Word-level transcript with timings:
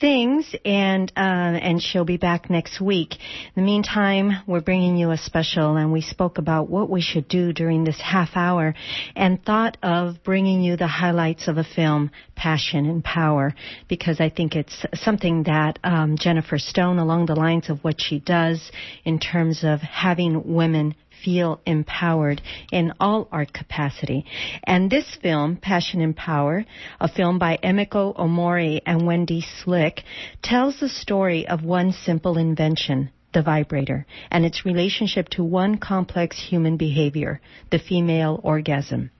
things, 0.00 0.54
and 0.64 1.10
uh, 1.16 1.20
and 1.20 1.82
she'll 1.82 2.04
be 2.04 2.16
back 2.16 2.50
next 2.50 2.80
week. 2.80 3.14
In 3.14 3.62
the 3.62 3.66
meantime, 3.66 4.30
we're 4.46 4.60
bringing 4.60 4.96
you 4.96 5.10
a 5.10 5.18
special, 5.18 5.76
and 5.76 5.92
we 5.92 6.00
spoke 6.00 6.38
about 6.38 6.68
what 6.68 6.88
we 6.88 7.00
should 7.00 7.28
do 7.28 7.52
during 7.52 7.84
this 7.84 8.00
half 8.00 8.30
hour, 8.34 8.74
and 9.16 9.42
thought 9.44 9.76
of 9.82 10.22
bringing 10.24 10.62
you 10.62 10.76
the 10.76 10.86
highlights 10.86 11.48
of 11.48 11.56
a 11.56 11.64
film, 11.64 12.10
Passion 12.34 12.86
and 12.86 13.02
Power, 13.02 13.54
because 13.88 14.20
I 14.20 14.30
think 14.30 14.54
it's 14.54 14.86
something 14.94 15.44
that 15.44 15.78
um, 15.84 16.16
Jennifer 16.18 16.58
Stone, 16.58 16.98
along 16.98 17.26
the 17.26 17.34
lines 17.34 17.68
of 17.68 17.82
what 17.84 18.00
she 18.00 18.18
does 18.18 18.70
in 19.04 19.18
terms 19.18 19.64
of 19.64 19.80
having 19.80 20.54
women 20.54 20.94
feel 21.24 21.60
empowered 21.66 22.40
in 22.72 22.92
all 23.00 23.28
art 23.30 23.52
capacity. 23.52 24.24
And 24.64 24.90
this 24.90 25.16
film, 25.20 25.56
Passion 25.56 26.00
and 26.00 26.16
Power, 26.16 26.64
a 27.00 27.08
film 27.08 27.38
by 27.38 27.58
Emiko 27.62 28.16
Omori 28.16 28.80
and 28.86 29.06
Wendy 29.06 29.40
Slick, 29.40 30.02
tells 30.42 30.80
the 30.80 30.88
story 30.88 31.46
of 31.46 31.64
one 31.64 31.92
simple 31.92 32.38
invention, 32.38 33.10
the 33.32 33.42
vibrator, 33.42 34.06
and 34.30 34.44
its 34.44 34.64
relationship 34.64 35.28
to 35.30 35.44
one 35.44 35.78
complex 35.78 36.38
human 36.38 36.76
behavior, 36.76 37.40
the 37.70 37.78
female 37.78 38.40
orgasm. 38.42 39.10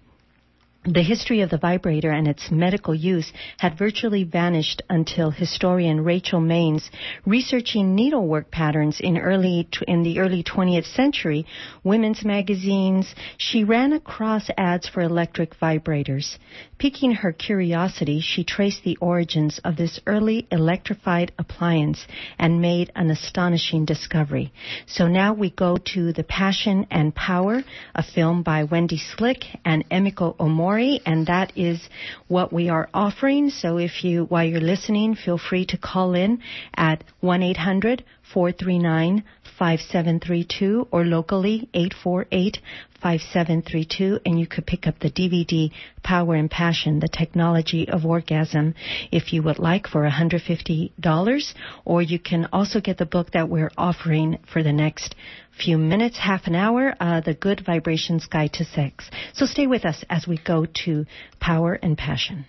The 0.84 1.02
history 1.02 1.40
of 1.40 1.50
the 1.50 1.58
vibrator 1.58 2.12
and 2.12 2.28
its 2.28 2.52
medical 2.52 2.94
use 2.94 3.32
had 3.58 3.76
virtually 3.76 4.22
vanished 4.22 4.80
until 4.88 5.32
historian 5.32 6.04
Rachel 6.04 6.40
Maines, 6.40 6.88
researching 7.26 7.96
needlework 7.96 8.52
patterns 8.52 9.00
in 9.00 9.18
early 9.18 9.68
in 9.88 10.04
the 10.04 10.20
early 10.20 10.44
20th 10.44 10.86
century, 10.86 11.44
women's 11.82 12.24
magazines, 12.24 13.12
she 13.36 13.64
ran 13.64 13.92
across 13.92 14.50
ads 14.56 14.88
for 14.88 15.00
electric 15.02 15.58
vibrators. 15.58 16.38
Piquing 16.78 17.10
her 17.10 17.32
curiosity, 17.32 18.20
she 18.20 18.44
traced 18.44 18.84
the 18.84 18.96
origins 19.00 19.58
of 19.64 19.74
this 19.74 19.98
early 20.06 20.46
electrified 20.52 21.32
appliance 21.36 22.06
and 22.38 22.60
made 22.60 22.92
an 22.94 23.10
astonishing 23.10 23.84
discovery. 23.84 24.52
So 24.86 25.08
now 25.08 25.34
we 25.34 25.50
go 25.50 25.76
to 25.92 26.12
The 26.12 26.22
Passion 26.22 26.86
and 26.88 27.12
Power, 27.12 27.64
a 27.96 28.04
film 28.04 28.44
by 28.44 28.62
Wendy 28.62 28.98
Slick 28.98 29.44
and 29.64 29.88
Emiko 29.90 30.36
Omori, 30.36 31.00
and 31.04 31.26
that 31.26 31.52
is 31.56 31.80
what 32.28 32.52
we 32.52 32.68
are 32.68 32.88
offering. 32.94 33.50
So 33.50 33.78
if 33.78 34.04
you, 34.04 34.26
while 34.26 34.44
you're 34.44 34.60
listening, 34.60 35.16
feel 35.16 35.38
free 35.38 35.66
to 35.66 35.78
call 35.78 36.14
in 36.14 36.40
at 36.76 37.02
1-800 37.24 37.58
439 37.58 38.17
5732 38.32 40.88
or 40.90 41.04
locally 41.04 41.68
848 41.74 42.58
5732 43.02 44.20
and 44.26 44.40
you 44.40 44.46
could 44.46 44.66
pick 44.66 44.86
up 44.86 44.98
the 44.98 45.10
DVD 45.10 45.70
Power 46.02 46.34
and 46.34 46.50
Passion, 46.50 47.00
the 47.00 47.08
technology 47.08 47.88
of 47.88 48.04
orgasm 48.04 48.74
if 49.12 49.32
you 49.32 49.42
would 49.42 49.58
like 49.58 49.86
for 49.86 50.08
$150 50.08 51.54
or 51.84 52.02
you 52.02 52.18
can 52.18 52.48
also 52.52 52.80
get 52.80 52.98
the 52.98 53.06
book 53.06 53.30
that 53.32 53.48
we're 53.48 53.70
offering 53.76 54.38
for 54.52 54.62
the 54.62 54.72
next 54.72 55.14
few 55.58 55.78
minutes, 55.78 56.18
half 56.18 56.46
an 56.46 56.54
hour, 56.54 56.94
uh, 57.00 57.20
The 57.20 57.34
Good 57.34 57.62
Vibrations 57.64 58.26
Guide 58.26 58.52
to 58.54 58.64
Sex. 58.64 59.10
So 59.32 59.46
stay 59.46 59.66
with 59.66 59.84
us 59.84 60.04
as 60.08 60.26
we 60.26 60.38
go 60.38 60.66
to 60.84 61.04
Power 61.40 61.74
and 61.74 61.96
Passion. 61.96 62.46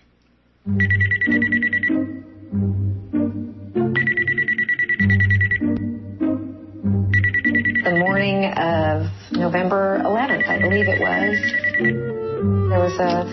The 7.90 7.98
morning 7.98 8.44
of 8.54 9.10
November 9.32 9.98
11th, 10.06 10.46
I 10.46 10.62
believe 10.62 10.86
it 10.86 11.02
was. 11.02 11.34
There 12.70 12.78
was 12.78 12.94
a 13.02 13.26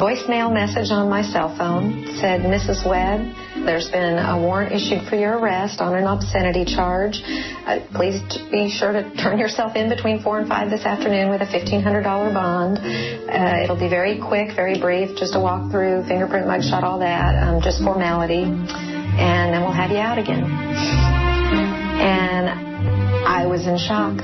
voicemail 0.00 0.48
message 0.48 0.88
on 0.88 1.10
my 1.10 1.20
cell 1.20 1.52
phone 1.58 2.08
said, 2.16 2.40
Mrs. 2.40 2.88
Webb, 2.88 3.20
there's 3.68 3.90
been 3.90 4.16
a 4.16 4.40
warrant 4.40 4.72
issued 4.72 5.04
for 5.10 5.16
your 5.16 5.36
arrest 5.36 5.82
on 5.82 5.92
an 5.92 6.08
obscenity 6.08 6.64
charge. 6.64 7.20
Uh, 7.20 7.84
please 7.92 8.16
be 8.48 8.72
sure 8.72 8.92
to 8.92 9.04
turn 9.20 9.38
yourself 9.38 9.76
in 9.76 9.90
between 9.90 10.22
4 10.22 10.40
and 10.40 10.48
5 10.48 10.70
this 10.70 10.86
afternoon 10.86 11.28
with 11.28 11.42
a 11.42 11.50
$1,500 11.52 12.32
bond. 12.32 12.78
Uh, 12.80 13.62
it'll 13.62 13.76
be 13.76 13.90
very 13.92 14.16
quick, 14.16 14.56
very 14.56 14.80
brief, 14.80 15.18
just 15.18 15.36
a 15.36 15.40
walk 15.40 15.70
through, 15.70 16.08
fingerprint, 16.08 16.46
mugshot, 16.46 16.82
all 16.82 17.00
that, 17.00 17.36
um, 17.44 17.60
just 17.60 17.84
formality. 17.84 18.44
And 18.48 19.52
then 19.52 19.60
we'll 19.60 19.76
have 19.76 19.90
you 19.90 19.98
out 19.98 20.16
again. 20.16 20.48
And 22.00 22.67
I 23.38 23.46
was 23.46 23.68
in 23.68 23.78
shock. 23.78 24.18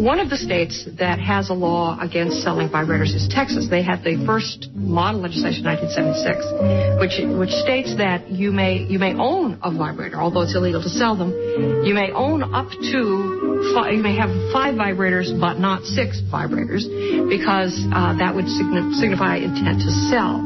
One 0.00 0.20
of 0.20 0.30
the 0.30 0.38
states 0.38 0.88
that 0.98 1.20
has 1.20 1.50
a 1.50 1.52
law 1.52 1.98
against 2.00 2.40
selling 2.42 2.70
vibrators 2.70 3.12
is 3.14 3.28
Texas. 3.30 3.68
They 3.68 3.82
had 3.82 4.02
the 4.04 4.24
first 4.24 4.70
model 4.72 5.20
legislation 5.20 5.66
in 5.66 5.76
1976, 5.76 7.04
which 7.04 7.20
which 7.36 7.52
states 7.60 7.94
that 7.98 8.30
you 8.30 8.52
may 8.52 8.78
you 8.88 8.98
may 8.98 9.12
own 9.12 9.60
a 9.62 9.70
vibrator, 9.70 10.16
although 10.16 10.48
it's 10.48 10.56
illegal 10.56 10.80
to 10.82 10.88
sell 10.88 11.14
them. 11.14 11.84
You 11.84 11.92
may 11.92 12.10
own 12.10 12.42
up 12.42 12.70
to 12.72 13.74
five, 13.76 13.92
you 13.92 14.02
may 14.02 14.16
have 14.16 14.30
five 14.50 14.76
vibrators, 14.76 15.28
but 15.38 15.58
not 15.60 15.84
six 15.84 16.22
vibrators, 16.32 16.88
because 17.28 17.76
uh, 17.92 18.16
that 18.16 18.34
would 18.34 18.48
signify 18.48 19.44
intent 19.44 19.84
to 19.84 19.90
sell. 20.08 20.40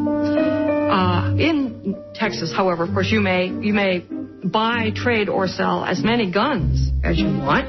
Uh, 0.90 1.36
in 1.38 1.94
Texas, 2.14 2.52
however, 2.52 2.82
of 2.82 2.90
course, 2.90 3.12
you 3.12 3.20
may 3.20 3.46
you 3.46 3.74
may 3.74 4.02
buy, 4.44 4.90
trade, 4.94 5.28
or 5.28 5.46
sell 5.46 5.84
as 5.84 6.02
many 6.02 6.30
guns 6.30 6.90
as 7.04 7.18
you 7.18 7.26
want. 7.26 7.66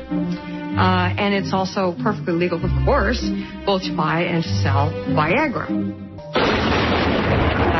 Uh, 0.77 1.13
and 1.17 1.33
it's 1.35 1.53
also 1.53 1.95
perfectly 2.01 2.33
legal, 2.33 2.57
of 2.63 2.85
course, 2.85 3.23
both 3.65 3.83
to 3.83 3.95
buy 3.95 4.23
and 4.23 4.43
to 4.43 4.49
sell 4.61 4.91
Viagra. 5.09 6.03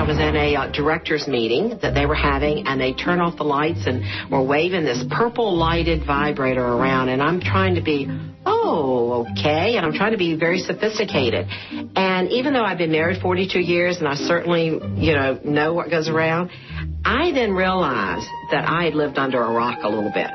I 0.04 0.06
was 0.06 0.20
in 0.20 0.36
a 0.36 0.56
uh, 0.56 0.72
director's 0.72 1.28
meeting 1.28 1.80
that 1.82 1.96
they 1.96 2.06
were 2.06 2.14
having, 2.14 2.68
and 2.68 2.80
they 2.80 2.94
turned 2.94 3.22
off 3.22 3.38
the 3.38 3.46
lights 3.46 3.88
and 3.88 4.04
were 4.30 4.44
waving 4.44 4.84
this 4.84 5.04
purple 5.10 5.58
lighted 5.58 6.06
vibrator 6.06 6.62
around, 6.62 7.10
and 7.10 7.22
I'm 7.22 7.40
trying 7.40 7.76
to 7.76 7.82
be, 7.82 8.08
oh, 8.46 9.26
okay, 9.32 9.78
and 9.78 9.86
I'm 9.86 9.94
trying 9.94 10.12
to 10.12 10.18
be 10.18 10.36
very 10.36 10.60
sophisticated. 10.60 11.48
And 11.96 12.30
even 12.32 12.54
though 12.54 12.64
I've 12.64 12.78
been 12.78 12.92
married 12.92 13.22
42 13.22 13.60
years, 13.60 13.98
and 14.00 14.08
I 14.08 14.16
certainly, 14.16 14.66
you 14.98 15.14
know, 15.14 15.40
know 15.44 15.74
what 15.74 15.90
goes 15.90 16.10
around, 16.10 16.50
I 17.06 17.32
then 17.34 17.54
realized 17.54 18.28
that 18.52 18.68
I 18.68 18.86
had 18.86 18.96
lived 18.96 19.18
under 19.18 19.42
a 19.42 19.52
rock 19.52 19.80
a 19.84 19.90
little 19.90 20.12
bit. 20.12 20.32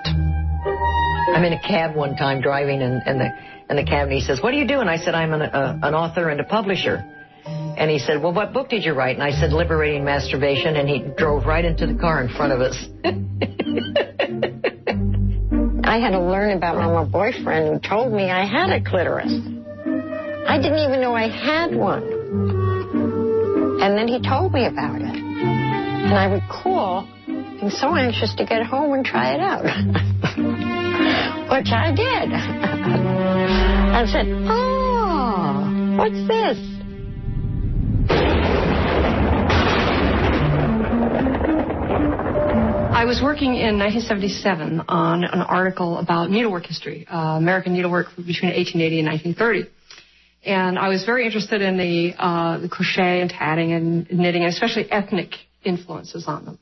I'm 1.34 1.44
in 1.44 1.52
a 1.52 1.60
cab 1.60 1.94
one 1.94 2.16
time 2.16 2.40
driving, 2.40 2.82
and, 2.82 3.02
and 3.04 3.20
the 3.20 3.30
and 3.68 3.78
the 3.78 3.84
cab, 3.84 4.08
and 4.08 4.12
he 4.12 4.20
says, 4.20 4.40
"What 4.42 4.50
do 4.52 4.56
you 4.56 4.66
do?" 4.66 4.80
And 4.80 4.88
I 4.88 4.96
said, 4.96 5.14
"I'm 5.14 5.32
an, 5.32 5.42
uh, 5.42 5.78
an 5.82 5.94
author 5.94 6.28
and 6.28 6.40
a 6.40 6.44
publisher." 6.44 7.04
And 7.46 7.90
he 7.90 7.98
said, 7.98 8.22
"Well, 8.22 8.32
what 8.32 8.52
book 8.52 8.68
did 8.68 8.84
you 8.84 8.92
write?" 8.92 9.14
And 9.14 9.22
I 9.22 9.30
said, 9.30 9.52
"Liberating 9.52 10.04
Masturbation." 10.04 10.76
And 10.76 10.88
he 10.88 11.04
drove 11.16 11.46
right 11.46 11.64
into 11.64 11.86
the 11.86 11.94
car 11.94 12.22
in 12.22 12.28
front 12.28 12.52
of 12.52 12.60
us. 12.60 12.76
I 15.84 15.98
had 16.00 16.10
to 16.10 16.20
learn 16.20 16.56
about 16.56 16.76
my 16.76 17.04
boyfriend 17.04 17.68
who 17.68 17.78
told 17.88 18.12
me 18.12 18.30
I 18.30 18.44
had 18.44 18.70
a 18.70 18.82
clitoris. 18.82 19.32
I 20.46 20.58
didn't 20.58 20.80
even 20.80 21.00
know 21.00 21.14
I 21.14 21.28
had 21.28 21.74
one. 21.74 22.02
And 23.80 23.96
then 23.96 24.08
he 24.08 24.20
told 24.20 24.52
me 24.52 24.66
about 24.66 25.00
it. 25.00 25.27
And 26.08 26.16
I 26.16 26.24
recall 26.24 27.06
being 27.26 27.68
so 27.68 27.94
anxious 27.94 28.34
to 28.36 28.46
get 28.46 28.62
home 28.64 28.94
and 28.94 29.04
try 29.04 29.34
it 29.34 29.40
out, 29.40 29.64
which 31.52 31.68
I 31.70 31.92
did. 31.94 32.32
I 32.32 34.06
said, 34.10 34.24
Oh, 34.48 35.96
what's 35.98 36.26
this? 36.26 36.56
I 42.90 43.04
was 43.04 43.20
working 43.22 43.56
in 43.56 43.78
1977 43.78 44.80
on 44.88 45.24
an 45.24 45.42
article 45.42 45.98
about 45.98 46.30
needlework 46.30 46.64
history, 46.64 47.06
uh, 47.06 47.36
American 47.36 47.74
needlework 47.74 48.06
between 48.16 48.54
1880 48.54 49.00
and 49.00 49.08
1930. 49.08 49.70
And 50.46 50.78
I 50.78 50.88
was 50.88 51.04
very 51.04 51.26
interested 51.26 51.60
in 51.60 51.76
the, 51.76 52.14
uh, 52.18 52.60
the 52.60 52.70
crochet 52.70 53.20
and 53.20 53.28
tatting 53.28 53.72
and 53.74 54.10
knitting, 54.10 54.44
and 54.44 54.50
especially 54.50 54.90
ethnic 54.90 55.34
influences 55.64 56.24
on 56.26 56.44
them. 56.44 56.58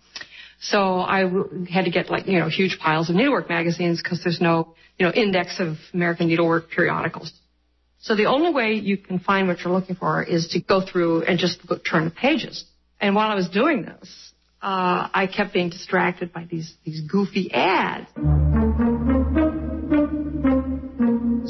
So 0.61 1.01
I 1.01 1.31
had 1.71 1.85
to 1.85 1.91
get 1.91 2.11
like, 2.11 2.27
you 2.27 2.39
know, 2.39 2.49
huge 2.49 2.79
piles 2.79 3.11
of 3.11 3.17
needlework 3.17 3.49
magazines 3.49 4.03
because 4.03 4.23
there's 4.25 4.41
no, 4.41 4.75
you 4.99 5.07
know, 5.07 5.13
index 5.13 5.61
of 5.61 5.77
American 5.93 6.29
needlework 6.29 6.71
periodicals. 6.71 7.33
So 8.01 8.15
the 8.15 8.27
only 8.27 8.53
way 8.53 8.75
you 8.75 8.97
can 8.97 9.19
find 9.19 9.49
what 9.49 9.61
you're 9.61 9.73
looking 9.73 9.97
for 9.97 10.23
is 10.23 10.49
to 10.49 10.61
go 10.61 10.81
through 10.81 11.23
and 11.23 11.39
just 11.39 11.59
look, 11.69 11.83
turn 11.85 12.05
the 12.05 12.11
pages. 12.11 12.65
And 13.01 13.15
while 13.15 13.31
I 13.31 13.35
was 13.35 13.49
doing 13.49 13.83
this, 13.83 14.33
uh, 14.63 15.09
I 15.13 15.27
kept 15.27 15.53
being 15.53 15.71
distracted 15.71 16.33
by 16.33 16.47
these 16.51 16.75
these 16.85 17.01
goofy 17.01 17.53
ads. 17.53 18.09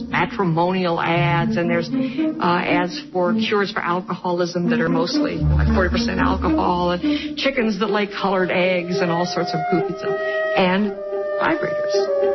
Matrimonial 0.03 1.01
ads, 1.01 1.57
and 1.57 1.71
there's 1.71 1.89
uh, 1.89 2.43
ads 2.43 3.03
for 3.13 3.33
cures 3.35 3.73
for 3.73 3.81
alcoholism 3.81 4.71
that 4.71 4.81
are 4.81 4.89
mostly 4.89 5.37
like 5.37 5.69
40% 5.69 6.19
alcohol, 6.19 6.93
and 6.93 7.37
chickens 7.37 7.81
that 7.81 7.91
lay 7.91 8.07
colored 8.07 8.51
eggs, 8.51 8.99
and 9.01 9.11
all 9.11 9.27
sorts 9.27 9.55
of 9.55 9.61
goofy 9.71 9.99
stuff, 9.99 10.19
and 10.57 10.93
vibrators. 11.41 12.27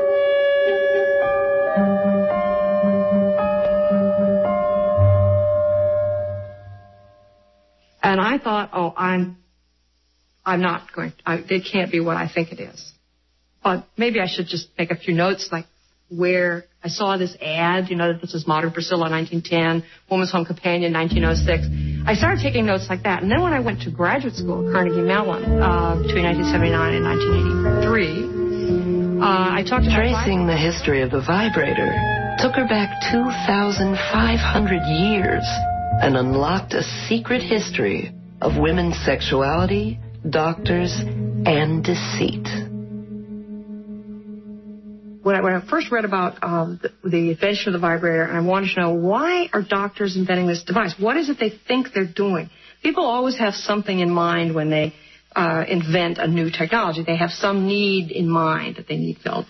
And 8.03 8.19
I 8.19 8.39
thought, 8.39 8.71
oh, 8.73 8.93
I'm 8.97 9.37
I'm 10.45 10.61
not 10.61 10.91
going, 10.93 11.13
I, 11.25 11.35
it 11.35 11.67
can't 11.71 11.91
be 11.91 11.99
what 11.99 12.17
I 12.17 12.27
think 12.27 12.51
it 12.51 12.59
is. 12.59 12.91
But 13.63 13.85
maybe 13.95 14.19
I 14.19 14.25
should 14.27 14.47
just 14.47 14.69
make 14.77 14.89
a 14.89 14.95
few 14.95 15.13
notes 15.13 15.49
like 15.51 15.65
where 16.11 16.65
I 16.83 16.89
saw 16.89 17.17
this 17.17 17.35
ad, 17.41 17.89
you 17.89 17.95
know, 17.95 18.11
that 18.11 18.21
this 18.21 18.33
is 18.33 18.45
Modern 18.45 18.71
Priscilla 18.71 19.09
1910, 19.09 19.87
Woman's 20.09 20.31
Home 20.31 20.45
Companion 20.45 20.91
1906. 20.93 22.05
I 22.05 22.15
started 22.15 22.41
taking 22.41 22.65
notes 22.65 22.87
like 22.89 23.03
that. 23.03 23.23
And 23.23 23.31
then 23.31 23.41
when 23.41 23.53
I 23.53 23.59
went 23.59 23.81
to 23.83 23.91
graduate 23.91 24.35
school 24.35 24.67
at 24.67 24.73
Carnegie 24.73 25.01
Mellon 25.01 25.61
uh, 25.61 25.95
between 26.01 26.25
1979 26.25 26.95
and 26.95 27.05
1983, 27.87 29.21
uh, 29.21 29.55
I 29.55 29.63
talked 29.63 29.85
to 29.85 29.93
Tracing 29.95 30.47
the 30.47 30.57
history 30.57 31.01
of 31.01 31.11
the 31.11 31.21
vibrator 31.21 31.93
took 32.39 32.55
her 32.55 32.67
back 32.67 32.89
2,500 33.11 34.81
years 34.87 35.45
and 36.01 36.17
unlocked 36.17 36.73
a 36.73 36.81
secret 37.07 37.41
history 37.41 38.11
of 38.41 38.57
women's 38.57 38.97
sexuality, 39.05 39.99
doctors, 40.27 40.91
and 41.45 41.83
deceit. 41.83 42.70
When 45.23 45.35
I, 45.35 45.41
when 45.41 45.53
I 45.53 45.61
first 45.69 45.91
read 45.91 46.05
about 46.05 46.43
um, 46.43 46.79
the, 46.81 47.09
the 47.09 47.31
invention 47.31 47.69
of 47.69 47.73
the 47.73 47.79
vibrator, 47.79 48.27
I 48.27 48.41
wanted 48.41 48.73
to 48.73 48.81
know 48.81 48.93
why 48.93 49.49
are 49.53 49.61
doctors 49.61 50.17
inventing 50.17 50.47
this 50.47 50.63
device? 50.63 50.95
What 50.97 51.17
is 51.17 51.29
it 51.29 51.37
they 51.39 51.51
think 51.67 51.89
they're 51.93 52.05
doing? 52.05 52.49
People 52.81 53.05
always 53.05 53.37
have 53.37 53.53
something 53.53 53.99
in 53.99 54.09
mind 54.09 54.55
when 54.55 54.71
they 54.71 54.93
uh, 55.35 55.63
invent 55.67 56.17
a 56.17 56.27
new 56.27 56.49
technology. 56.49 57.03
They 57.05 57.17
have 57.17 57.29
some 57.29 57.67
need 57.67 58.11
in 58.11 58.27
mind 58.27 58.77
that 58.77 58.87
they 58.87 58.97
need 58.97 59.17
filled. 59.23 59.45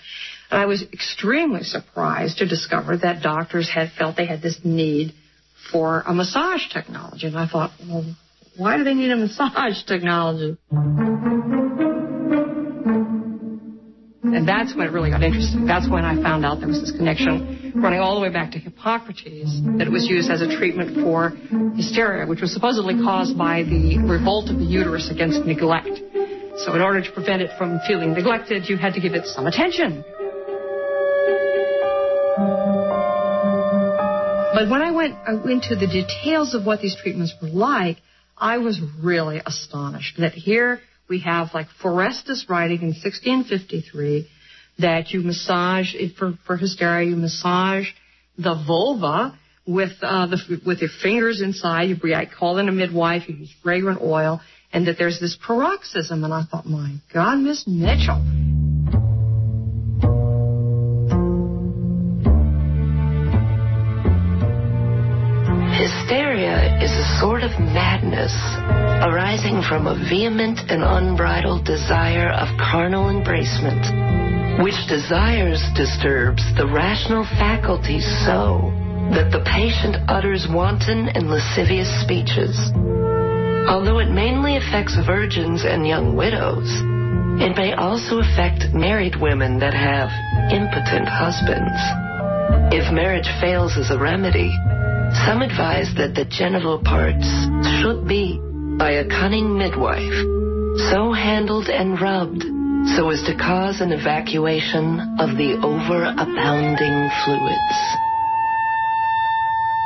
And 0.50 0.60
I 0.60 0.66
was 0.66 0.84
extremely 0.92 1.64
surprised 1.64 2.40
to 2.40 2.48
discover 2.48 2.98
that 2.98 3.24
doctors 3.24 3.70
had 3.70 3.92
felt 3.98 4.18
they 4.18 4.26
had 4.26 4.42
this 4.42 4.60
need 4.66 5.14
for 5.72 6.02
a 6.06 6.14
massage 6.14 6.68
technology. 6.72 7.28
And 7.28 7.38
I 7.38 7.48
thought, 7.48 7.72
well, 7.88 8.14
why 8.58 8.78
do 8.78 8.84
they 8.84 8.94
need 8.94 9.12
a 9.12 9.16
massage 9.26 9.84
technology? 9.88 10.58
And 14.34 14.48
that's 14.48 14.74
when 14.76 14.88
it 14.88 14.92
really 14.92 15.10
got 15.10 15.24
interesting. 15.24 15.66
That's 15.66 15.90
when 15.90 16.06
I 16.06 16.16
found 16.22 16.46
out 16.46 16.60
there 16.60 16.68
was 16.70 16.80
this 16.80 16.92
connection 16.92 17.74
running 17.76 18.00
all 18.00 18.16
the 18.16 18.22
way 18.22 18.30
back 18.32 18.52
to 18.52 18.60
Hippocrates, 18.60 19.62
that 19.78 19.88
it 19.88 19.92
was 19.92 20.08
used 20.08 20.32
as 20.32 20.42
a 20.42 20.48
treatment 20.48 21.04
for 21.04 21.32
hysteria, 21.76 22.26
which 22.26 22.42
was 22.42 22.54
supposedly 22.54 22.96
caused 22.96 23.38
by 23.38 23.64
the 23.64 23.98
revolt 24.00 24.50
of 24.50 24.58
the 24.58 24.66
uterus 24.66 25.10
against 25.12 25.46
neglect. 25.46 26.00
So 26.58 26.76
in 26.76 26.82
order 26.82 27.02
to 27.02 27.12
prevent 27.12 27.42
it 27.42 27.52
from 27.58 27.80
feeling 27.88 28.14
neglected, 28.14 28.70
you 28.70 28.78
had 28.78 28.94
to 28.94 29.02
give 29.02 29.14
it 29.14 29.26
some 29.26 29.48
attention. 29.48 30.04
But 34.54 34.70
when 34.70 34.82
I 34.82 34.92
went 34.92 35.16
into 35.50 35.76
the 35.76 35.88
details 35.88 36.54
of 36.54 36.66
what 36.66 36.82
these 36.82 36.96
treatments 36.96 37.34
were 37.42 37.50
like, 37.50 37.98
I 38.38 38.60
was 38.60 38.80
really 39.02 39.42
astonished 39.46 40.20
that 40.20 40.34
here 40.34 40.82
we 41.12 41.20
have 41.20 41.50
like 41.54 41.68
Forestus 41.84 42.46
writing 42.50 42.80
in 42.82 42.94
1653 42.96 44.30
that 44.80 45.12
you 45.12 45.22
massage 45.22 45.94
for, 46.18 46.40
for 46.48 46.56
hysteria, 46.56 47.10
you 47.10 47.18
massage 47.18 47.88
the 48.38 48.56
vulva 48.66 49.38
with 49.68 49.92
uh, 50.02 50.28
the 50.28 50.62
with 50.66 50.80
your 50.80 50.90
fingers 51.04 51.42
inside. 51.42 51.90
You 51.90 51.98
call 52.40 52.58
in 52.60 52.70
a 52.70 52.72
midwife. 52.72 53.28
You 53.28 53.36
use 53.36 53.54
fragrant 53.62 54.02
oil, 54.02 54.40
and 54.72 54.88
that 54.88 54.96
there's 54.98 55.20
this 55.20 55.38
paroxysm. 55.46 56.24
And 56.24 56.34
I 56.34 56.44
thought, 56.50 56.66
my 56.66 56.96
God, 57.14 57.40
Miss 57.40 57.68
Mitchell, 57.68 58.51
sort 67.20 67.44
of 67.44 67.52
madness 67.60 68.32
arising 69.02 69.62
from 69.68 69.88
a 69.88 69.98
vehement 70.10 70.60
and 70.70 70.84
unbridled 70.84 71.66
desire 71.66 72.30
of 72.30 72.48
carnal 72.60 73.10
embracement, 73.10 73.82
which 74.64 74.78
desires 74.88 75.62
disturbs 75.76 76.44
the 76.56 76.68
rational 76.68 77.26
faculties 77.42 78.06
so 78.26 78.70
that 79.12 79.32
the 79.32 79.44
patient 79.44 79.98
utters 80.08 80.48
wanton 80.50 81.10
and 81.10 81.28
lascivious 81.30 81.90
speeches. 82.06 82.56
Although 83.68 84.00
it 84.00 84.10
mainly 84.10 84.58
affects 84.58 84.96
virgins 85.06 85.66
and 85.66 85.88
young 85.88 86.16
widows, 86.16 86.70
it 87.42 87.58
may 87.58 87.74
also 87.74 88.20
affect 88.20 88.74
married 88.74 89.16
women 89.20 89.60
that 89.60 89.74
have 89.74 90.10
impotent 90.54 91.08
husbands. 91.10 91.80
If 92.70 92.94
marriage 92.94 93.30
fails 93.42 93.78
as 93.78 93.90
a 93.90 93.98
remedy, 93.98 94.54
some 95.26 95.42
advise 95.42 95.94
that 95.98 96.16
the 96.16 96.26
genital 96.26 96.80
parts 96.84 97.28
should 97.82 98.08
be, 98.08 98.40
by 98.78 98.92
a 98.92 99.08
cunning 99.08 99.58
midwife, 99.58 100.16
so 100.90 101.12
handled 101.12 101.68
and 101.68 102.00
rubbed 102.00 102.44
so 102.96 103.10
as 103.10 103.22
to 103.24 103.36
cause 103.38 103.80
an 103.80 103.92
evacuation 103.92 105.00
of 105.20 105.38
the 105.38 105.54
overabounding 105.62 107.10
fluids. 107.24 107.78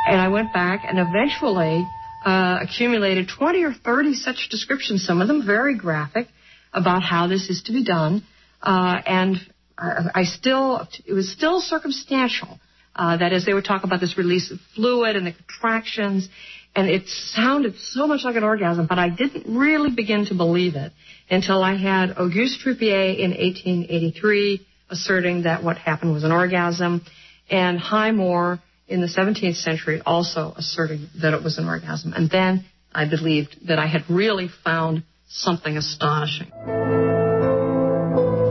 And 0.07 0.21
I 0.21 0.29
went 0.29 0.53
back 0.53 0.85
and 0.87 0.99
eventually 0.99 1.85
uh, 2.23 2.59
accumulated 2.61 3.29
20 3.37 3.63
or 3.63 3.73
30 3.73 4.13
such 4.13 4.47
descriptions, 4.49 5.05
some 5.05 5.21
of 5.21 5.27
them 5.27 5.45
very 5.45 5.75
graphic, 5.75 6.27
about 6.73 7.03
how 7.03 7.27
this 7.27 7.49
is 7.49 7.63
to 7.63 7.73
be 7.73 7.83
done. 7.83 8.23
Uh, 8.61 9.01
and 9.05 9.37
I, 9.77 10.11
I 10.15 10.23
still, 10.23 10.87
it 11.05 11.13
was 11.13 11.31
still 11.31 11.59
circumstantial. 11.59 12.59
Uh, 12.95 13.17
that 13.17 13.33
is, 13.33 13.45
they 13.45 13.53
would 13.53 13.65
talk 13.65 13.83
about 13.83 13.99
this 13.99 14.17
release 14.17 14.51
of 14.51 14.59
fluid 14.75 15.15
and 15.15 15.27
the 15.27 15.33
contractions, 15.33 16.29
and 16.75 16.89
it 16.89 17.07
sounded 17.07 17.77
so 17.77 18.07
much 18.07 18.23
like 18.23 18.35
an 18.35 18.43
orgasm, 18.43 18.87
but 18.87 18.99
I 18.99 19.09
didn't 19.09 19.57
really 19.57 19.91
begin 19.91 20.25
to 20.27 20.35
believe 20.35 20.75
it 20.75 20.91
until 21.29 21.61
I 21.61 21.75
had 21.75 22.17
Auguste 22.17 22.61
Tripier 22.63 23.17
in 23.17 23.31
1883 23.31 24.65
asserting 24.89 25.43
that 25.43 25.63
what 25.63 25.77
happened 25.77 26.13
was 26.13 26.23
an 26.23 26.31
orgasm, 26.31 27.01
and 27.49 27.79
Highmore 27.79 28.59
in 28.87 29.01
the 29.01 29.07
17th 29.07 29.55
century 29.55 30.01
also 30.05 30.53
asserting 30.55 31.07
that 31.21 31.33
it 31.33 31.43
was 31.43 31.57
an 31.57 31.67
orgasm. 31.67 32.13
And 32.13 32.29
then 32.29 32.65
I 32.93 33.09
believed 33.09 33.67
that 33.67 33.79
I 33.79 33.87
had 33.87 34.03
really 34.09 34.49
found 34.63 35.03
something 35.27 35.75
astonishing. 35.75 36.51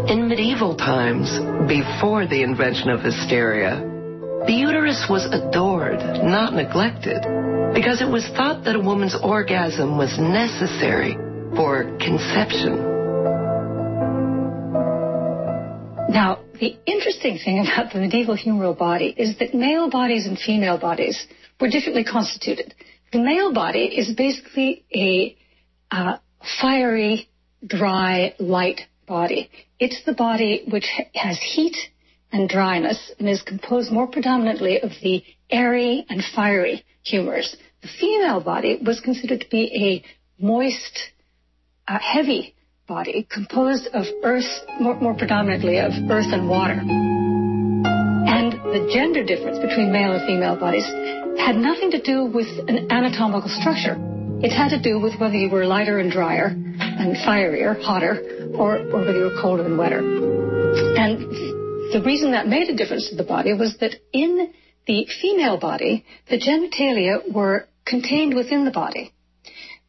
In 0.09 0.29
medieval 0.29 0.77
times, 0.77 1.31
before 1.69 2.27
the 2.27 2.43
invention 2.43 2.91
of 2.91 3.01
hysteria, 3.01 3.94
the 4.47 4.53
uterus 4.53 5.07
was 5.09 5.25
adored, 5.25 6.01
not 6.23 6.53
neglected, 6.53 7.23
because 7.73 8.03
it 8.03 8.09
was 8.09 8.27
thought 8.37 8.65
that 8.65 8.77
a 8.77 8.81
woman's 8.81 9.17
orgasm 9.23 9.97
was 9.97 10.19
necessary 10.19 11.15
for 11.57 11.85
conception. 11.99 12.77
Now, 16.11 16.45
the 16.61 16.77
interesting 16.85 17.39
thing 17.43 17.67
about 17.67 17.93
the 17.93 18.01
medieval 18.01 18.37
humoral 18.37 18.77
body 18.77 19.15
is 19.17 19.39
that 19.39 19.55
male 19.55 19.89
bodies 19.89 20.27
and 20.27 20.39
female 20.39 20.79
bodies 20.79 21.27
were 21.59 21.71
differently 21.71 22.05
constituted. 22.05 22.75
The 23.13 23.21
male 23.21 23.53
body 23.53 23.85
is 23.85 24.15
basically 24.15 24.85
a 24.95 25.37
uh, 25.91 26.19
fiery, 26.61 27.31
dry, 27.67 28.35
light 28.39 28.83
body. 29.07 29.51
It's 29.79 30.05
the 30.05 30.13
body 30.13 30.65
which 30.71 30.87
has 31.15 31.39
heat 31.41 31.77
and 32.35 32.49
dryness 32.49 33.13
and 33.21 33.29
is 33.29 33.43
composed 33.43 33.93
more 33.93 34.09
predominantly 34.09 34.81
of 34.81 34.91
the 35.03 35.23
airy 35.51 36.05
and 36.09 36.21
fiery 36.35 36.85
humors. 37.05 37.57
The 37.81 37.89
female 38.01 38.41
body 38.41 38.81
was 38.85 38.99
considered 39.01 39.43
to 39.43 39.49
be 39.49 40.03
a 40.41 40.43
moist, 40.45 40.99
uh, 41.87 41.99
heavy 42.01 42.57
body 42.89 43.29
composed 43.31 43.87
of 43.95 44.07
earth, 44.25 44.51
more, 44.81 44.97
more 44.97 45.15
predominantly 45.15 45.79
of 45.79 45.93
earth 46.11 46.27
and 46.33 46.49
water. 46.49 46.75
And 46.75 48.53
the 48.53 48.91
gender 48.93 49.23
difference 49.23 49.59
between 49.59 49.93
male 49.93 50.13
and 50.13 50.27
female 50.27 50.57
bodies 50.57 50.87
had 51.39 51.55
nothing 51.55 51.93
to 51.93 52.03
do 52.03 52.25
with 52.25 52.49
an 52.69 52.91
anatomical 52.91 53.49
structure. 53.49 53.97
It 54.43 54.51
had 54.51 54.71
to 54.71 54.83
do 54.83 54.99
with 54.99 55.21
whether 55.21 55.37
you 55.37 55.51
were 55.51 55.67
lighter 55.67 56.01
and 56.01 56.11
drier 56.11 56.47
and 56.49 57.17
fierier, 57.25 57.81
hotter, 57.81 58.51
or, 58.59 58.79
or 58.91 59.05
whether 59.05 59.17
you 59.17 59.25
were 59.27 59.41
colder 59.41 59.65
and 59.65 59.79
wetter. 59.79 60.01
And 60.01 61.54
the 61.95 62.03
reason 62.03 62.33
that 62.33 62.49
made 62.49 62.69
a 62.69 62.75
difference 62.75 63.09
to 63.09 63.15
the 63.15 63.23
body 63.23 63.53
was 63.55 63.77
that 63.79 63.95
in 64.13 64.53
the 64.89 65.07
female 65.23 65.59
body, 65.59 66.05
the 66.29 66.37
genitalia 66.37 67.33
were 67.33 67.69
contained 67.87 68.35
within 68.35 68.65
the 68.65 68.73
body. 68.73 69.13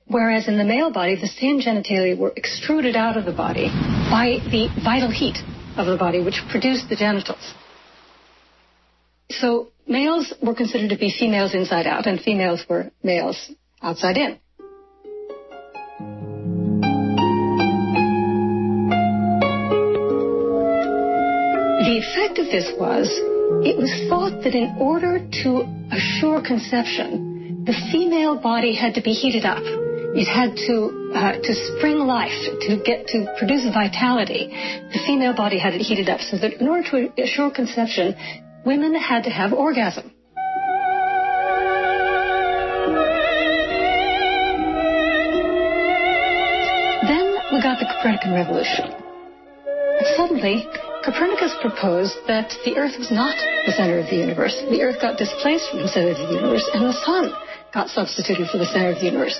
Whereas 0.05 0.47
in 0.47 0.59
the 0.59 0.63
male 0.63 0.91
body, 0.91 1.15
the 1.15 1.27
same 1.41 1.59
genitalia 1.59 2.15
were 2.15 2.31
extruded 2.35 2.95
out 2.95 3.17
of 3.17 3.25
the 3.25 3.33
body 3.33 3.69
by 4.15 4.37
the 4.53 4.67
vital 4.83 5.09
heat 5.09 5.37
of 5.77 5.87
the 5.87 5.97
body, 5.97 6.21
which 6.23 6.39
produced 6.51 6.89
the 6.89 6.95
genitals. 6.95 7.53
So 9.31 9.69
males 9.87 10.31
were 10.43 10.53
considered 10.53 10.91
to 10.91 10.97
be 10.97 11.11
females 11.11 11.55
inside 11.55 11.87
out, 11.87 12.05
and 12.05 12.21
females 12.21 12.63
were 12.69 12.91
males 13.01 13.51
outside 13.81 14.17
in. 14.17 14.37
Effect 22.05 22.39
of 22.39 22.45
this 22.47 22.71
was 22.77 23.09
it 23.65 23.77
was 23.77 23.91
thought 24.09 24.43
that 24.43 24.55
in 24.55 24.75
order 24.79 25.19
to 25.43 25.49
assure 25.91 26.41
conception, 26.41 27.63
the 27.65 27.73
female 27.91 28.37
body 28.37 28.73
had 28.73 28.95
to 28.95 29.01
be 29.01 29.11
heated 29.11 29.45
up. 29.45 29.61
It 29.61 30.25
had 30.25 30.55
to 30.67 31.11
uh, 31.13 31.33
to 31.39 31.51
spring 31.77 31.99
life, 31.99 32.35
to 32.67 32.81
get 32.83 33.07
to 33.07 33.33
produce 33.37 33.65
vitality. 33.73 34.47
The 34.93 34.99
female 35.05 35.35
body 35.35 35.59
had 35.59 35.71
be 35.71 35.83
heated 35.83 36.09
up 36.09 36.21
so 36.21 36.37
that 36.37 36.59
in 36.59 36.67
order 36.67 36.87
to 36.91 37.21
assure 37.21 37.51
conception, 37.51 38.15
women 38.65 38.95
had 38.95 39.23
to 39.23 39.29
have 39.29 39.53
orgasm. 39.53 40.11
Then 47.07 47.25
we 47.53 47.61
got 47.61 47.79
the 47.79 47.87
Copernican 47.91 48.33
revolution. 48.33 48.91
And 49.99 50.07
suddenly, 50.15 50.67
Copernicus 51.05 51.53
proposed 51.61 52.17
that 52.25 52.51
the 52.65 52.77
Earth 52.77 52.97
was 52.97 53.11
not 53.11 53.35
the 53.67 53.71
center 53.73 53.99
of 53.99 54.09
the 54.09 54.15
universe. 54.15 54.55
The 54.71 54.81
Earth 54.81 54.99
got 54.99 55.19
displaced 55.19 55.69
from 55.69 55.83
the 55.83 55.87
center 55.87 56.09
of 56.09 56.17
the 56.17 56.33
universe, 56.33 56.67
and 56.73 56.83
the 56.83 56.93
Sun 57.05 57.31
got 57.71 57.89
substituted 57.89 58.49
for 58.49 58.57
the 58.57 58.65
center 58.65 58.89
of 58.89 58.95
the 58.95 59.05
universe. 59.05 59.39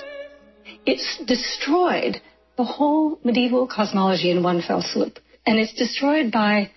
It's 0.86 1.18
destroyed 1.26 2.22
the 2.56 2.62
whole 2.62 3.18
medieval 3.24 3.66
cosmology 3.66 4.30
in 4.30 4.44
one 4.44 4.62
fell 4.62 4.80
swoop. 4.80 5.18
And 5.44 5.58
it's 5.58 5.74
destroyed 5.74 6.30
by 6.30 6.70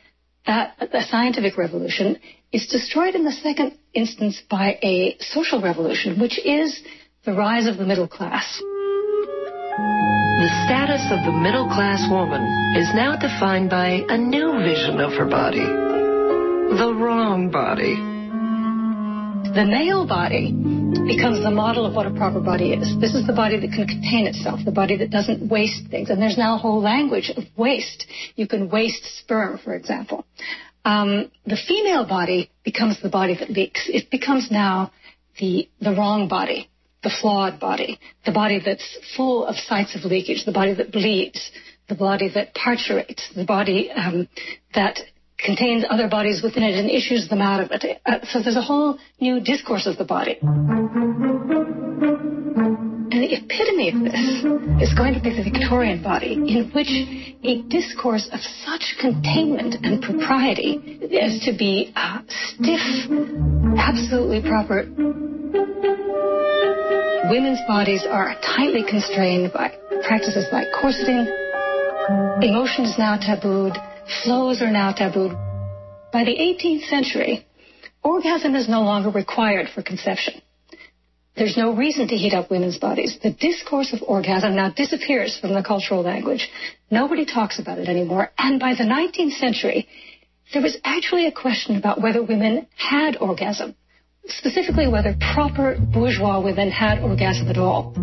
that, 0.48 0.76
the 0.80 1.06
scientific 1.08 1.56
revolution. 1.56 2.18
It's 2.52 2.66
destroyed 2.66 3.14
in 3.14 3.26
the 3.26 3.32
second 3.32 3.78
instance 3.94 4.42
by 4.50 4.80
a 4.82 5.18
social 5.20 5.62
revolution, 5.62 6.20
which 6.20 6.44
is 6.44 6.82
the 7.26 7.34
rise 7.34 7.68
of 7.68 7.78
the 7.78 7.86
middle 7.86 8.08
class. 8.08 8.60
The 10.40 10.50
status 10.66 11.04
of 11.12 11.26
the 11.26 11.32
middle 11.32 11.68
class 11.68 12.08
woman 12.10 12.42
is 12.76 12.88
now 12.96 13.18
defined 13.18 13.70
by 13.70 14.06
a 14.08 14.18
new 14.18 14.58
vision 14.64 15.00
of 15.00 15.12
her 15.14 15.26
body. 15.26 15.66
The 16.80 16.94
wrong 16.96 17.52
body. 17.52 17.96
The 19.54 19.66
male 19.66 20.08
body 20.08 20.52
becomes 21.08 21.44
the 21.44 21.52
model 21.52 21.86
of 21.86 21.94
what 21.94 22.06
a 22.06 22.12
proper 22.12 22.40
body 22.40 22.72
is. 22.72 23.00
This 23.02 23.16
is 23.16 23.28
the 23.28 23.34
body 23.34 23.60
that 23.60 23.72
can 23.72 23.88
contain 23.88 24.28
itself, 24.28 24.62
the 24.64 24.72
body 24.72 24.96
that 24.98 25.10
doesn't 25.10 25.50
waste 25.50 25.88
things. 25.90 26.10
And 26.10 26.22
there's 26.22 26.38
now 26.38 26.56
a 26.56 26.58
whole 26.58 26.82
language 26.82 27.32
of 27.36 27.44
waste. 27.58 28.06
You 28.36 28.48
can 28.48 28.70
waste 28.70 29.04
sperm, 29.20 29.58
for 29.58 29.76
example. 29.76 30.26
Um, 30.86 31.32
the 31.46 31.58
female 31.58 32.06
body 32.08 32.50
becomes 32.64 33.02
the 33.02 33.10
body 33.10 33.36
that 33.36 33.50
leaks. 33.50 33.90
It 33.92 34.10
becomes 34.10 34.50
now 34.52 34.92
the, 35.38 35.68
the 35.82 35.92
wrong 35.92 36.28
body 36.28 36.69
the 37.04 37.10
flawed 37.10 37.60
body, 37.60 38.00
the 38.26 38.32
body 38.32 38.62
that's 38.64 38.98
full 39.16 39.46
of 39.46 39.56
sites 39.56 39.96
of 39.96 40.04
leakage, 40.04 40.46
the 40.46 40.52
body 40.52 40.74
that 40.74 40.92
bleeds, 40.92 41.52
the 41.88 41.96
body 41.96 42.30
that 42.34 42.54
parturates, 42.54 43.30
the 43.36 43.46
body 43.46 43.90
um, 43.92 44.28
that 44.76 45.00
contains 45.38 45.86
other 45.90 46.10
bodies 46.10 46.42
within 46.44 46.64
it 46.64 46.78
and 46.78 46.90
issues 46.90 47.30
them 47.30 47.42
out 47.42 47.62
of 47.64 47.72
it. 47.72 48.02
Uh, 48.06 48.20
so 48.24 48.42
there's 48.42 48.58
a 48.58 48.62
whole 48.62 48.98
new 49.20 49.40
discourse 49.40 49.88
of 49.88 49.98
the 49.98 50.04
body. 50.04 50.38
And 53.12 53.24
the 53.24 53.34
epitome 53.34 53.90
of 53.90 54.04
this 54.04 54.44
is 54.90 54.94
going 54.94 55.14
to 55.14 55.22
be 55.22 55.30
the 55.36 55.44
Victorian 55.44 56.04
body, 56.04 56.34
in 56.34 56.70
which 56.76 56.92
a 57.44 57.62
discourse 57.70 58.30
of 58.32 58.42
such 58.42 58.96
containment 59.00 59.76
and 59.84 60.02
propriety 60.04 61.00
as 61.20 61.40
to 61.46 61.54
be 61.58 61.94
uh, 61.96 62.22
stiff, 62.28 62.82
absolutely 63.78 64.42
proper 64.42 64.86
women's 67.26 67.60
bodies 67.68 68.06
are 68.10 68.36
tightly 68.42 68.84
constrained 68.84 69.52
by 69.52 69.76
practices 70.08 70.46
like 70.52 70.68
corseting. 70.82 71.28
Emotion 72.42 72.86
is 72.86 72.98
now 72.98 73.18
tabooed. 73.18 73.76
Flows 74.24 74.62
are 74.62 74.72
now 74.72 74.94
tabooed. 74.94 75.34
By 76.14 76.24
the 76.24 76.36
18th 76.36 76.88
century, 76.88 77.46
orgasm 78.04 78.56
is 78.56 78.70
no 78.70 78.82
longer 78.82 79.10
required 79.10 79.68
for 79.70 79.84
conception. 79.84 80.42
There's 81.36 81.58
no 81.58 81.76
reason 81.76 82.08
to 82.08 82.16
heat 82.16 82.34
up 82.34 82.50
women's 82.50 82.78
bodies. 82.78 83.18
The 83.22 83.32
discourse 83.32 83.94
of 83.94 84.02
orgasm 84.02 84.56
now 84.56 84.72
disappears 84.72 85.38
from 85.38 85.54
the 85.54 85.64
cultural 85.64 86.02
language. 86.02 86.50
Nobody 86.90 87.26
talks 87.26 87.60
about 87.60 87.80
it 87.80 87.88
anymore. 87.88 88.32
And 88.38 88.60
by 88.60 88.74
the 88.74 88.84
19th 88.84 89.38
century, 89.38 89.88
there 90.54 90.62
was 90.62 90.78
actually 90.84 91.28
a 91.28 91.32
question 91.32 91.76
about 91.76 92.02
whether 92.02 92.24
women 92.24 92.68
had 92.76 93.18
orgasm 93.18 93.76
specifically 94.32 94.88
whether 94.88 95.16
proper 95.34 95.78
bourgeois 95.80 96.40
women 96.40 96.70
had 96.70 97.00
orgasm 97.00 97.50
at 97.50 97.58
all. 97.58 97.94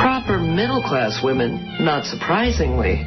Proper 0.00 0.38
middle 0.38 0.82
class 0.82 1.20
women, 1.22 1.84
not 1.84 2.04
surprisingly, 2.04 3.04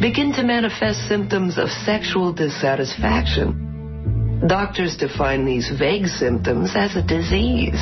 begin 0.00 0.32
to 0.34 0.42
manifest 0.42 1.08
symptoms 1.08 1.58
of 1.58 1.68
sexual 1.68 2.32
dissatisfaction. 2.32 4.44
Doctors 4.46 4.96
define 4.96 5.46
these 5.46 5.70
vague 5.78 6.06
symptoms 6.06 6.72
as 6.74 6.96
a 6.96 7.02
disease, 7.02 7.80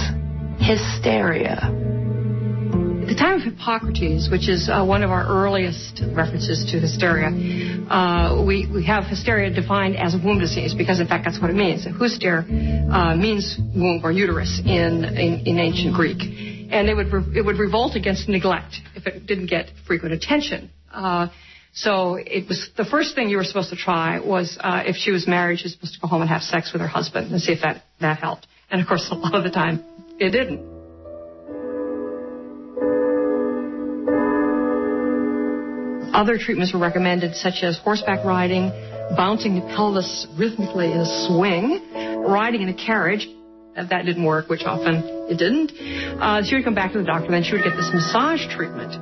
hysteria, 0.59 1.82
the 3.07 3.15
time 3.15 3.41
of 3.41 3.43
Hippocrates, 3.43 4.31
which 4.31 4.49
is 4.49 4.69
uh, 4.69 4.85
one 4.85 5.03
of 5.03 5.11
our 5.11 5.27
earliest 5.27 6.03
references 6.15 6.71
to 6.71 6.79
hysteria, 6.79 7.29
uh, 7.91 8.45
we, 8.47 8.71
we 8.73 8.87
have 8.87 9.05
hysteria 9.05 9.51
defined 9.51 9.97
as 9.97 10.15
womb 10.15 10.39
disease 10.39 10.73
because, 10.75 11.01
in 11.01 11.09
fact, 11.09 11.25
that's 11.25 11.41
what 11.41 11.51
it 11.51 11.57
means. 11.57 11.85
Hyster 11.85 12.45
uh, 12.91 13.17
means 13.17 13.59
womb 13.75 14.01
or 14.05 14.13
uterus 14.13 14.61
in, 14.65 15.05
in, 15.05 15.47
in 15.47 15.59
ancient 15.59 15.95
Greek. 15.95 16.23
And 16.71 16.89
it 16.89 16.95
would, 16.95 17.13
re- 17.13 17.39
it 17.39 17.45
would 17.45 17.59
revolt 17.59 17.97
against 17.97 18.29
neglect 18.29 18.77
if 18.95 19.07
it 19.07 19.27
didn't 19.27 19.47
get 19.47 19.71
frequent 19.87 20.15
attention. 20.15 20.71
Uh, 20.91 21.29
so 21.75 22.15
it 22.15 22.49
was 22.49 22.71
the 22.77 22.85
first 22.85 23.15
thing 23.15 23.29
you 23.29 23.37
were 23.37 23.45
supposed 23.45 23.71
to 23.71 23.77
try 23.77 24.21
was 24.21 24.59
uh, 24.61 24.85
if 24.87 24.97
she 24.97 25.11
was 25.11 25.27
married, 25.27 25.59
she 25.59 25.65
was 25.65 25.73
supposed 25.73 25.95
to 25.95 26.01
go 26.01 26.07
home 26.07 26.21
and 26.21 26.31
have 26.31 26.43
sex 26.43 26.73
with 26.73 26.81
her 26.81 26.89
husband 26.89 27.33
and 27.33 27.41
see 27.41 27.53
if 27.53 27.63
that, 27.63 27.83
that 28.01 28.19
helped. 28.19 28.47
And 28.71 28.81
of 28.81 28.87
course, 28.87 29.09
a 29.11 29.15
lot 29.15 29.35
of 29.35 29.43
the 29.43 29.51
time, 29.51 29.85
it 30.19 30.31
didn't. 30.31 30.72
Other 36.13 36.37
treatments 36.37 36.75
were 36.75 36.79
recommended, 36.79 37.35
such 37.37 37.63
as 37.63 37.79
horseback 37.79 38.23
riding, 38.23 38.69
bouncing 39.17 39.55
the 39.55 39.63
pelvis 39.75 40.27
rhythmically 40.39 40.93
in 40.93 41.01
a 41.01 41.27
swing, 41.27 41.81
riding 42.23 42.61
in 42.61 42.69
a 42.69 42.75
carriage. 42.75 43.27
If 43.75 43.89
that 43.89 44.05
didn't 44.05 44.25
work, 44.25 44.51
which 44.51 44.65
often 44.65 45.03
it 45.31 45.39
didn't, 45.39 45.73
uh, 46.21 46.43
she 46.45 46.57
would 46.57 46.65
come 46.65 46.75
back 46.75 46.93
to 46.93 46.99
the 46.99 47.05
doctor, 47.05 47.31
then 47.31 47.43
she 47.43 47.55
would 47.55 47.65
get 47.65 47.75
this 47.75 47.91
massage 47.95 48.47
treatment. 48.55 48.93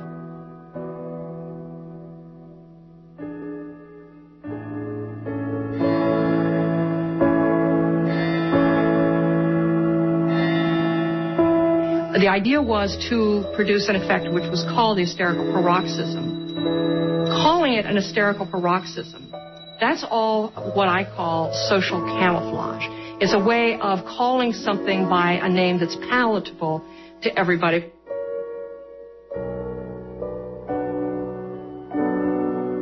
The 12.21 12.29
idea 12.29 12.61
was 12.61 12.95
to 13.09 13.43
produce 13.55 13.89
an 13.89 13.97
effect 13.97 14.31
which 14.31 14.49
was 14.49 14.63
called 14.63 14.99
the 14.99 15.01
hysterical 15.01 15.51
paroxysm 15.51 16.40
calling 16.53 17.73
it 17.73 17.85
an 17.85 17.95
hysterical 17.95 18.45
paroxysm, 18.45 19.31
that's 19.79 20.05
all 20.09 20.49
what 20.75 20.87
I 20.87 21.03
call 21.03 21.51
social 21.69 22.01
camouflage. 22.01 22.85
It's 23.21 23.33
a 23.33 23.39
way 23.39 23.79
of 23.79 24.05
calling 24.05 24.53
something 24.53 25.09
by 25.09 25.33
a 25.33 25.49
name 25.49 25.79
that's 25.79 25.95
palatable 25.95 26.83
to 27.23 27.39
everybody. 27.39 27.91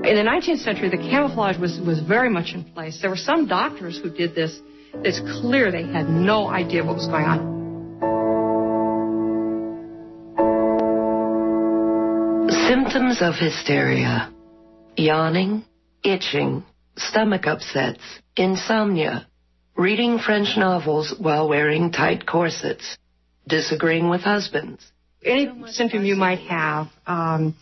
In 0.09 0.15
the 0.15 0.23
19th 0.23 0.63
century, 0.63 0.89
the 0.89 0.97
camouflage 0.97 1.57
was, 1.59 1.79
was 1.85 1.99
very 2.01 2.29
much 2.29 2.53
in 2.53 2.63
place. 2.63 2.99
There 2.99 3.09
were 3.09 3.15
some 3.15 3.47
doctors 3.47 3.99
who 4.01 4.09
did 4.09 4.33
this. 4.33 4.59
It's 4.93 5.19
clear 5.39 5.71
they 5.71 5.85
had 5.85 6.09
no 6.09 6.47
idea 6.47 6.83
what 6.83 6.95
was 6.95 7.05
going 7.05 7.25
on. 7.25 7.58
Symptoms 12.69 13.17
of 13.19 13.33
hysteria 13.33 14.31
yawning, 14.95 15.65
itching, 16.03 16.63
stomach 16.95 17.47
upsets, 17.47 18.03
insomnia, 18.37 19.25
reading 19.75 20.19
French 20.19 20.49
novels 20.55 21.15
while 21.17 21.49
wearing 21.49 21.91
tight 21.91 22.27
corsets, 22.27 22.95
disagreeing 23.47 24.07
with 24.07 24.21
husbands. 24.21 24.85
Any 25.25 25.51
symptom 25.71 26.05
you 26.05 26.15
might 26.15 26.41
have 26.41 26.89
um, 27.07 27.55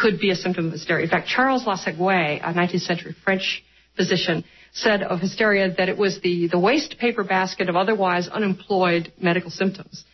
could 0.00 0.20
be 0.20 0.30
a 0.30 0.36
symptom 0.36 0.66
of 0.66 0.72
hysteria. 0.74 1.02
In 1.02 1.10
fact, 1.10 1.26
Charles 1.26 1.64
Lasègue, 1.64 2.40
a 2.40 2.54
19th 2.54 2.82
century 2.82 3.16
French 3.24 3.64
physician, 3.96 4.44
said 4.72 5.02
of 5.02 5.18
hysteria 5.18 5.74
that 5.76 5.88
it 5.88 5.98
was 5.98 6.20
the, 6.20 6.46
the 6.46 6.58
waste 6.60 6.98
paper 7.00 7.24
basket 7.24 7.68
of 7.68 7.74
otherwise 7.74 8.28
unemployed 8.28 9.12
medical 9.20 9.50
symptoms. 9.50 10.04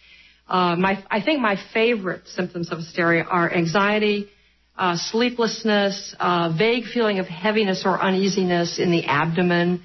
Uh, 0.48 0.74
my, 0.76 1.04
I 1.10 1.20
think 1.20 1.42
my 1.42 1.58
favorite 1.74 2.26
symptoms 2.28 2.72
of 2.72 2.78
hysteria 2.78 3.24
are 3.24 3.52
anxiety, 3.52 4.30
uh, 4.78 4.96
sleeplessness, 4.96 6.14
uh, 6.20 6.54
vague 6.56 6.84
feeling 6.84 7.18
of 7.18 7.26
heaviness 7.26 7.82
or 7.84 8.00
uneasiness 8.00 8.78
in 8.78 8.92
the 8.92 9.04
abdomen, 9.06 9.82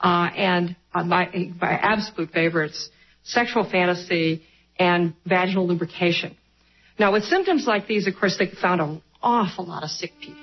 uh, 0.00 0.28
and 0.36 0.76
uh, 0.92 1.02
my, 1.02 1.30
my 1.60 1.70
absolute 1.70 2.30
favorites, 2.30 2.90
sexual 3.22 3.68
fantasy 3.68 4.42
and 4.78 5.14
vaginal 5.24 5.66
lubrication. 5.66 6.36
Now, 6.98 7.12
with 7.12 7.24
symptoms 7.24 7.66
like 7.66 7.86
these, 7.86 8.06
of 8.06 8.14
course, 8.20 8.36
they 8.38 8.46
found 8.60 8.80
an 8.82 9.02
awful 9.22 9.64
lot 9.64 9.82
of 9.82 9.90
sick 9.90 10.12
people. 10.20 10.42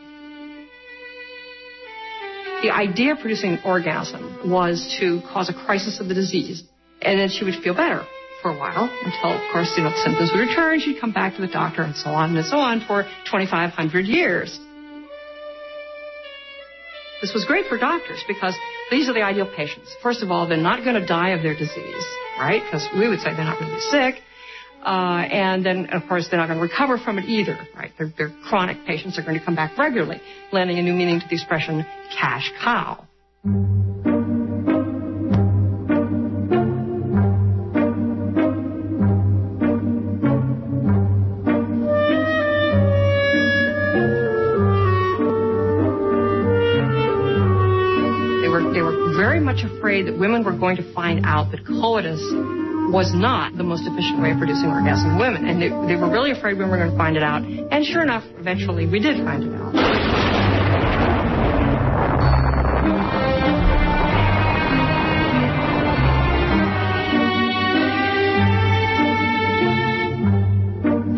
The 2.63 2.71
idea 2.71 3.13
of 3.13 3.19
producing 3.19 3.59
orgasm 3.63 4.49
was 4.49 4.97
to 4.99 5.21
cause 5.31 5.49
a 5.49 5.53
crisis 5.53 5.99
of 5.99 6.07
the 6.07 6.13
disease, 6.13 6.63
and 7.01 7.19
then 7.19 7.29
she 7.29 7.45
would 7.45 7.55
feel 7.63 7.75
better 7.75 8.05
for 8.41 8.51
a 8.51 8.57
while 8.57 8.89
until, 9.03 9.31
of 9.31 9.51
course, 9.51 9.71
you 9.77 9.83
know, 9.83 9.89
the 9.89 10.01
symptoms 10.03 10.31
would 10.33 10.39
return. 10.39 10.79
She'd 10.79 10.99
come 10.99 11.11
back 11.11 11.35
to 11.35 11.41
the 11.41 11.47
doctor 11.47 11.83
and 11.83 11.95
so 11.95 12.09
on 12.09 12.35
and 12.35 12.45
so 12.45 12.57
on 12.57 12.81
for 12.81 13.03
2,500 13.25 14.05
years. 14.05 14.59
This 17.21 17.33
was 17.33 17.45
great 17.45 17.67
for 17.67 17.77
doctors 17.77 18.23
because 18.27 18.55
these 18.89 19.07
are 19.07 19.13
the 19.13 19.21
ideal 19.21 19.49
patients. 19.55 19.95
First 20.01 20.23
of 20.23 20.31
all, 20.31 20.47
they're 20.47 20.57
not 20.57 20.83
going 20.83 20.99
to 20.99 21.05
die 21.05 21.29
of 21.29 21.43
their 21.43 21.53
disease, 21.53 22.05
right? 22.39 22.63
Because 22.63 22.87
we 22.97 23.07
would 23.07 23.19
say 23.19 23.35
they're 23.35 23.45
not 23.45 23.61
really 23.61 23.79
sick. 23.79 24.15
Uh, 24.83 25.27
and 25.29 25.63
then, 25.63 25.89
of 25.91 26.01
course, 26.07 26.27
they're 26.29 26.39
not 26.39 26.47
going 26.47 26.57
to 26.57 26.63
recover 26.63 26.97
from 26.97 27.19
it 27.19 27.25
either, 27.25 27.67
right? 27.75 27.91
They're, 27.99 28.11
they're 28.17 28.33
chronic 28.49 28.85
patients 28.87 29.19
are 29.19 29.21
going 29.21 29.37
to 29.37 29.45
come 29.45 29.55
back 29.55 29.77
regularly, 29.77 30.19
lending 30.51 30.79
a 30.79 30.81
new 30.81 30.93
meaning 30.93 31.19
to 31.19 31.27
the 31.27 31.35
expression 31.35 31.85
cash 32.19 32.51
cow. 32.63 33.07
Afraid 49.91 50.07
that 50.07 50.17
women 50.17 50.41
were 50.45 50.55
going 50.55 50.77
to 50.77 50.93
find 50.93 51.25
out 51.25 51.51
that 51.51 51.67
coitus 51.67 52.21
was 52.95 53.11
not 53.13 53.57
the 53.57 53.63
most 53.63 53.83
efficient 53.83 54.21
way 54.21 54.31
of 54.31 54.37
producing 54.37 54.71
orgasm 54.71 55.11
in 55.11 55.19
women. 55.19 55.43
And 55.43 55.61
they, 55.61 55.67
they 55.67 55.99
were 55.99 56.09
really 56.09 56.31
afraid 56.31 56.55
women 56.55 56.71
were 56.71 56.77
going 56.77 56.91
to 56.91 56.97
find 56.97 57.17
it 57.17 57.23
out. 57.23 57.43
And 57.43 57.83
sure 57.83 58.01
enough, 58.01 58.23
eventually 58.39 58.87
we 58.87 59.03
did 59.03 59.17
find 59.25 59.43
it 59.43 59.51
out. 59.51 59.73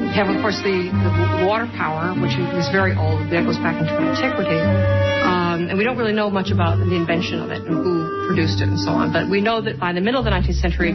We 0.01 0.17
have, 0.17 0.33
of 0.33 0.41
course, 0.41 0.57
the, 0.65 0.89
the 0.89 1.45
water 1.45 1.69
power, 1.77 2.17
which 2.17 2.33
is 2.33 2.69
very 2.73 2.97
old. 2.97 3.29
That 3.29 3.45
goes 3.45 3.57
back 3.57 3.77
into 3.77 3.93
antiquity. 3.93 4.57
Um, 4.57 5.42
Um, 5.63 5.69
and 5.69 5.77
we 5.77 5.83
don't 5.83 5.97
really 5.97 6.13
know 6.13 6.29
much 6.29 6.51
about 6.51 6.77
the 6.77 6.95
invention 6.95 7.39
of 7.39 7.49
it 7.49 7.61
and 7.61 7.75
who 7.83 8.27
produced 8.27 8.61
it 8.61 8.67
and 8.67 8.79
so 8.79 8.91
on. 8.91 9.13
But 9.13 9.29
we 9.29 9.39
know 9.39 9.61
that 9.61 9.79
by 9.79 9.93
the 9.93 10.01
middle 10.01 10.19
of 10.19 10.25
the 10.25 10.31
19th 10.31 10.59
century, 10.59 10.91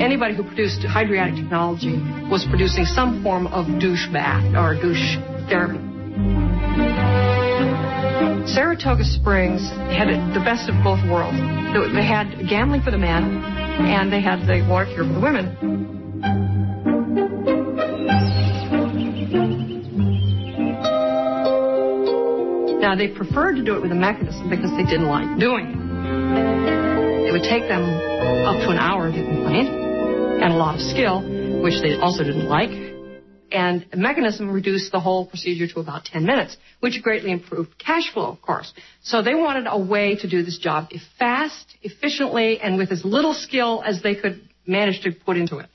anybody 0.00 0.34
who 0.34 0.42
produced 0.42 0.80
hydriatic 0.80 1.36
technology 1.36 2.00
was 2.30 2.46
producing 2.48 2.84
some 2.86 3.22
form 3.22 3.46
of 3.48 3.66
douche 3.78 4.06
bath 4.12 4.44
or 4.56 4.74
douche 4.74 5.20
therapy. 5.48 5.80
Saratoga 8.48 9.04
Springs 9.04 9.68
had 9.92 10.08
the 10.32 10.40
best 10.40 10.70
of 10.70 10.76
both 10.82 11.02
worlds. 11.10 11.36
They 11.92 12.06
had 12.06 12.48
gambling 12.48 12.80
for 12.80 12.90
the 12.90 12.98
men, 12.98 13.44
and 13.84 14.10
they 14.10 14.22
had 14.22 14.46
the 14.46 14.66
water 14.68 14.86
cure 14.86 15.04
for 15.04 15.12
the 15.12 15.20
women. 15.20 15.95
Now, 22.86 22.94
they 22.94 23.08
preferred 23.08 23.56
to 23.56 23.64
do 23.64 23.74
it 23.74 23.82
with 23.82 23.90
a 23.90 23.96
mechanism 23.96 24.48
because 24.48 24.70
they 24.70 24.84
didn't 24.84 25.08
like 25.08 25.40
doing 25.40 25.66
it. 25.66 27.28
It 27.28 27.32
would 27.32 27.42
take 27.42 27.66
them 27.66 27.82
up 27.82 28.62
to 28.62 28.70
an 28.70 28.78
hour, 28.78 29.10
they 29.10 29.24
complained, 29.24 29.66
and 29.66 30.52
a 30.52 30.56
lot 30.56 30.76
of 30.76 30.80
skill, 30.80 31.20
which 31.64 31.82
they 31.82 31.96
also 31.96 32.22
didn't 32.22 32.46
like. 32.46 32.70
And 33.50 33.84
the 33.90 33.96
mechanism 33.96 34.48
reduced 34.52 34.92
the 34.92 35.00
whole 35.00 35.26
procedure 35.26 35.66
to 35.66 35.80
about 35.80 36.04
10 36.04 36.24
minutes, 36.24 36.56
which 36.78 37.02
greatly 37.02 37.32
improved 37.32 37.76
cash 37.76 38.12
flow, 38.14 38.26
of 38.26 38.40
course. 38.40 38.72
So 39.02 39.20
they 39.20 39.34
wanted 39.34 39.66
a 39.68 39.80
way 39.80 40.14
to 40.20 40.30
do 40.30 40.44
this 40.44 40.58
job 40.58 40.90
fast, 41.18 41.66
efficiently, 41.82 42.60
and 42.60 42.78
with 42.78 42.92
as 42.92 43.04
little 43.04 43.34
skill 43.34 43.82
as 43.84 44.00
they 44.00 44.14
could 44.14 44.48
manage 44.64 45.02
to 45.02 45.10
put 45.10 45.36
into 45.36 45.58
it. 45.58 45.66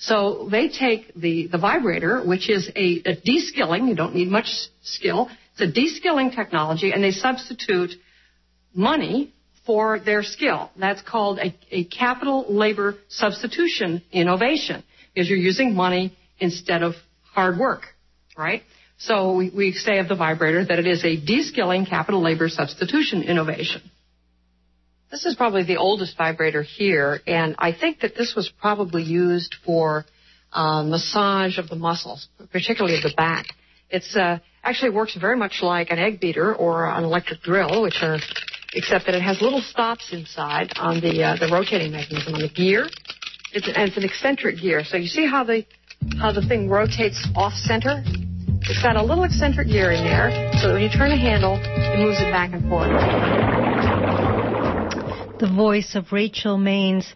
So 0.00 0.48
they 0.50 0.68
take 0.68 1.14
the, 1.14 1.48
the 1.48 1.58
vibrator, 1.58 2.22
which 2.22 2.50
is 2.50 2.70
a, 2.76 3.02
a 3.06 3.16
de-skilling, 3.16 3.88
you 3.88 3.96
don't 3.96 4.14
need 4.14 4.28
much 4.28 4.48
skill, 4.82 5.28
it's 5.58 5.70
a 5.70 5.72
de-skilling 5.72 6.30
technology, 6.30 6.92
and 6.92 7.02
they 7.02 7.10
substitute 7.10 7.90
money 8.74 9.34
for 9.66 9.98
their 9.98 10.22
skill. 10.22 10.70
That's 10.78 11.02
called 11.02 11.38
a, 11.38 11.54
a 11.70 11.84
capital 11.84 12.46
labor 12.48 12.96
substitution 13.08 14.02
innovation 14.12 14.84
because 15.12 15.28
you're 15.28 15.38
using 15.38 15.74
money 15.74 16.16
instead 16.38 16.82
of 16.82 16.94
hard 17.32 17.58
work, 17.58 17.82
right? 18.36 18.62
So 18.98 19.34
we, 19.34 19.50
we 19.50 19.72
say 19.72 19.98
of 19.98 20.08
the 20.08 20.16
vibrator 20.16 20.64
that 20.64 20.78
it 20.78 20.86
is 20.86 21.04
a 21.04 21.16
de-skilling 21.16 21.86
capital 21.86 22.22
labor 22.22 22.48
substitution 22.48 23.22
innovation. 23.22 23.82
This 25.10 25.24
is 25.24 25.34
probably 25.34 25.64
the 25.64 25.78
oldest 25.78 26.16
vibrator 26.16 26.62
here, 26.62 27.20
and 27.26 27.56
I 27.58 27.72
think 27.72 28.00
that 28.00 28.14
this 28.14 28.34
was 28.36 28.50
probably 28.60 29.02
used 29.02 29.56
for 29.64 30.04
uh, 30.52 30.82
massage 30.82 31.58
of 31.58 31.68
the 31.68 31.76
muscles, 31.76 32.28
particularly 32.52 32.96
of 32.96 33.02
the 33.02 33.14
back. 33.16 33.46
It's 33.90 34.14
uh, 34.16 34.38
actually 34.62 34.90
works 34.90 35.16
very 35.18 35.36
much 35.36 35.60
like 35.62 35.90
an 35.90 35.98
egg 35.98 36.20
beater 36.20 36.54
or 36.54 36.86
an 36.86 37.04
electric 37.04 37.40
drill, 37.40 37.82
which 37.82 38.02
are 38.02 38.18
except 38.74 39.06
that 39.06 39.14
it 39.14 39.22
has 39.22 39.40
little 39.40 39.62
stops 39.62 40.12
inside 40.12 40.72
on 40.76 41.00
the 41.00 41.22
uh, 41.22 41.36
the 41.36 41.48
rotating 41.50 41.92
mechanism 41.92 42.34
on 42.34 42.42
the 42.42 42.50
gear. 42.50 42.86
It's 43.52 43.66
an, 43.66 43.74
and 43.76 43.88
it's 43.88 43.96
an 43.96 44.04
eccentric 44.04 44.60
gear. 44.60 44.84
So 44.84 44.98
you 44.98 45.06
see 45.06 45.26
how 45.26 45.44
the 45.44 45.64
how 46.20 46.32
the 46.32 46.42
thing 46.42 46.68
rotates 46.68 47.26
off 47.34 47.54
center? 47.54 48.02
It's 48.62 48.82
got 48.82 48.96
a 48.96 49.02
little 49.02 49.24
eccentric 49.24 49.68
gear 49.68 49.90
in 49.92 50.04
there, 50.04 50.52
so 50.60 50.68
that 50.68 50.74
when 50.74 50.82
you 50.82 50.90
turn 50.90 51.08
the 51.08 51.16
handle, 51.16 51.56
it 51.56 51.98
moves 51.98 52.20
it 52.20 52.30
back 52.30 52.52
and 52.52 52.68
forth. 52.68 52.92
The 55.40 55.48
voice 55.48 55.94
of 55.94 56.12
Rachel 56.12 56.58
Maines 56.58 57.06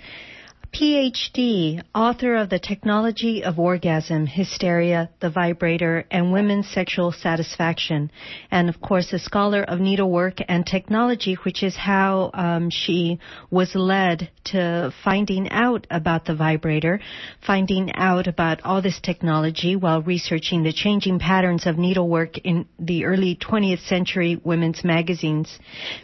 PhD, 0.73 1.83
author 1.95 2.35
of 2.35 2.49
The 2.49 2.59
Technology 2.59 3.45
of 3.45 3.59
Orgasm, 3.59 4.27
Hysteria, 4.27 5.11
The 5.21 5.29
Vibrator, 5.29 6.07
and 6.11 6.33
Women's 6.33 6.67
Sexual 6.67 7.13
Satisfaction, 7.13 8.11
and 8.51 8.71
of 8.71 8.81
course 8.81 9.13
a 9.13 9.19
scholar 9.19 9.63
of 9.63 9.81
needlework 9.81 10.39
and 10.49 10.65
technology, 10.65 11.35
which 11.45 11.63
is 11.63 11.77
how 11.77 12.31
um, 12.33 12.71
she 12.71 13.19
was 13.51 13.75
led 13.75 14.31
to 14.45 14.95
finding 15.05 15.51
out 15.51 15.87
about 15.91 16.25
the 16.25 16.35
vibrator, 16.35 17.01
finding 17.47 17.95
out 17.95 18.27
about 18.27 18.63
all 18.63 18.81
this 18.81 18.99
technology 18.99 19.77
while 19.77 20.01
researching 20.01 20.63
the 20.63 20.73
changing 20.73 21.19
patterns 21.19 21.67
of 21.67 21.77
needlework 21.77 22.39
in 22.39 22.67
the 22.79 23.05
early 23.05 23.37
20th 23.37 23.87
century 23.87 24.41
women's 24.43 24.83
magazines. 24.83 25.59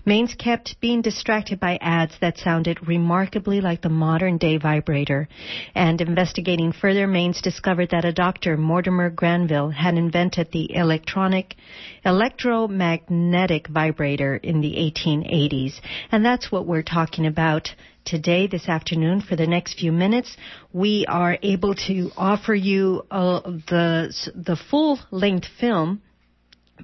Maines 0.06 0.36
kept 0.36 0.78
being 0.78 1.00
distracted 1.00 1.58
by 1.58 1.78
ads 1.80 2.12
that 2.20 2.36
sounded 2.36 2.86
remarkably 2.86 3.62
like 3.62 3.80
the 3.80 3.88
modern 3.88 4.36
day 4.36 4.57
vibrator. 4.58 5.28
And 5.74 6.00
investigating 6.00 6.72
further, 6.72 7.06
Maines 7.06 7.40
discovered 7.42 7.90
that 7.90 8.04
a 8.04 8.12
doctor, 8.12 8.56
Mortimer 8.56 9.10
Granville, 9.10 9.70
had 9.70 9.94
invented 9.94 10.50
the 10.52 10.74
electronic 10.74 11.56
electromagnetic 12.04 13.68
vibrator 13.68 14.36
in 14.36 14.60
the 14.60 14.72
1880s. 14.72 15.80
And 16.10 16.24
that's 16.24 16.50
what 16.50 16.66
we're 16.66 16.82
talking 16.82 17.26
about 17.26 17.68
today, 18.04 18.46
this 18.46 18.68
afternoon, 18.68 19.20
for 19.20 19.36
the 19.36 19.46
next 19.46 19.78
few 19.78 19.92
minutes. 19.92 20.36
We 20.72 21.04
are 21.08 21.38
able 21.42 21.74
to 21.86 22.10
offer 22.16 22.54
you 22.54 23.02
uh, 23.10 23.40
the, 23.42 24.14
the 24.34 24.56
full 24.56 24.98
length 25.10 25.48
film 25.60 26.02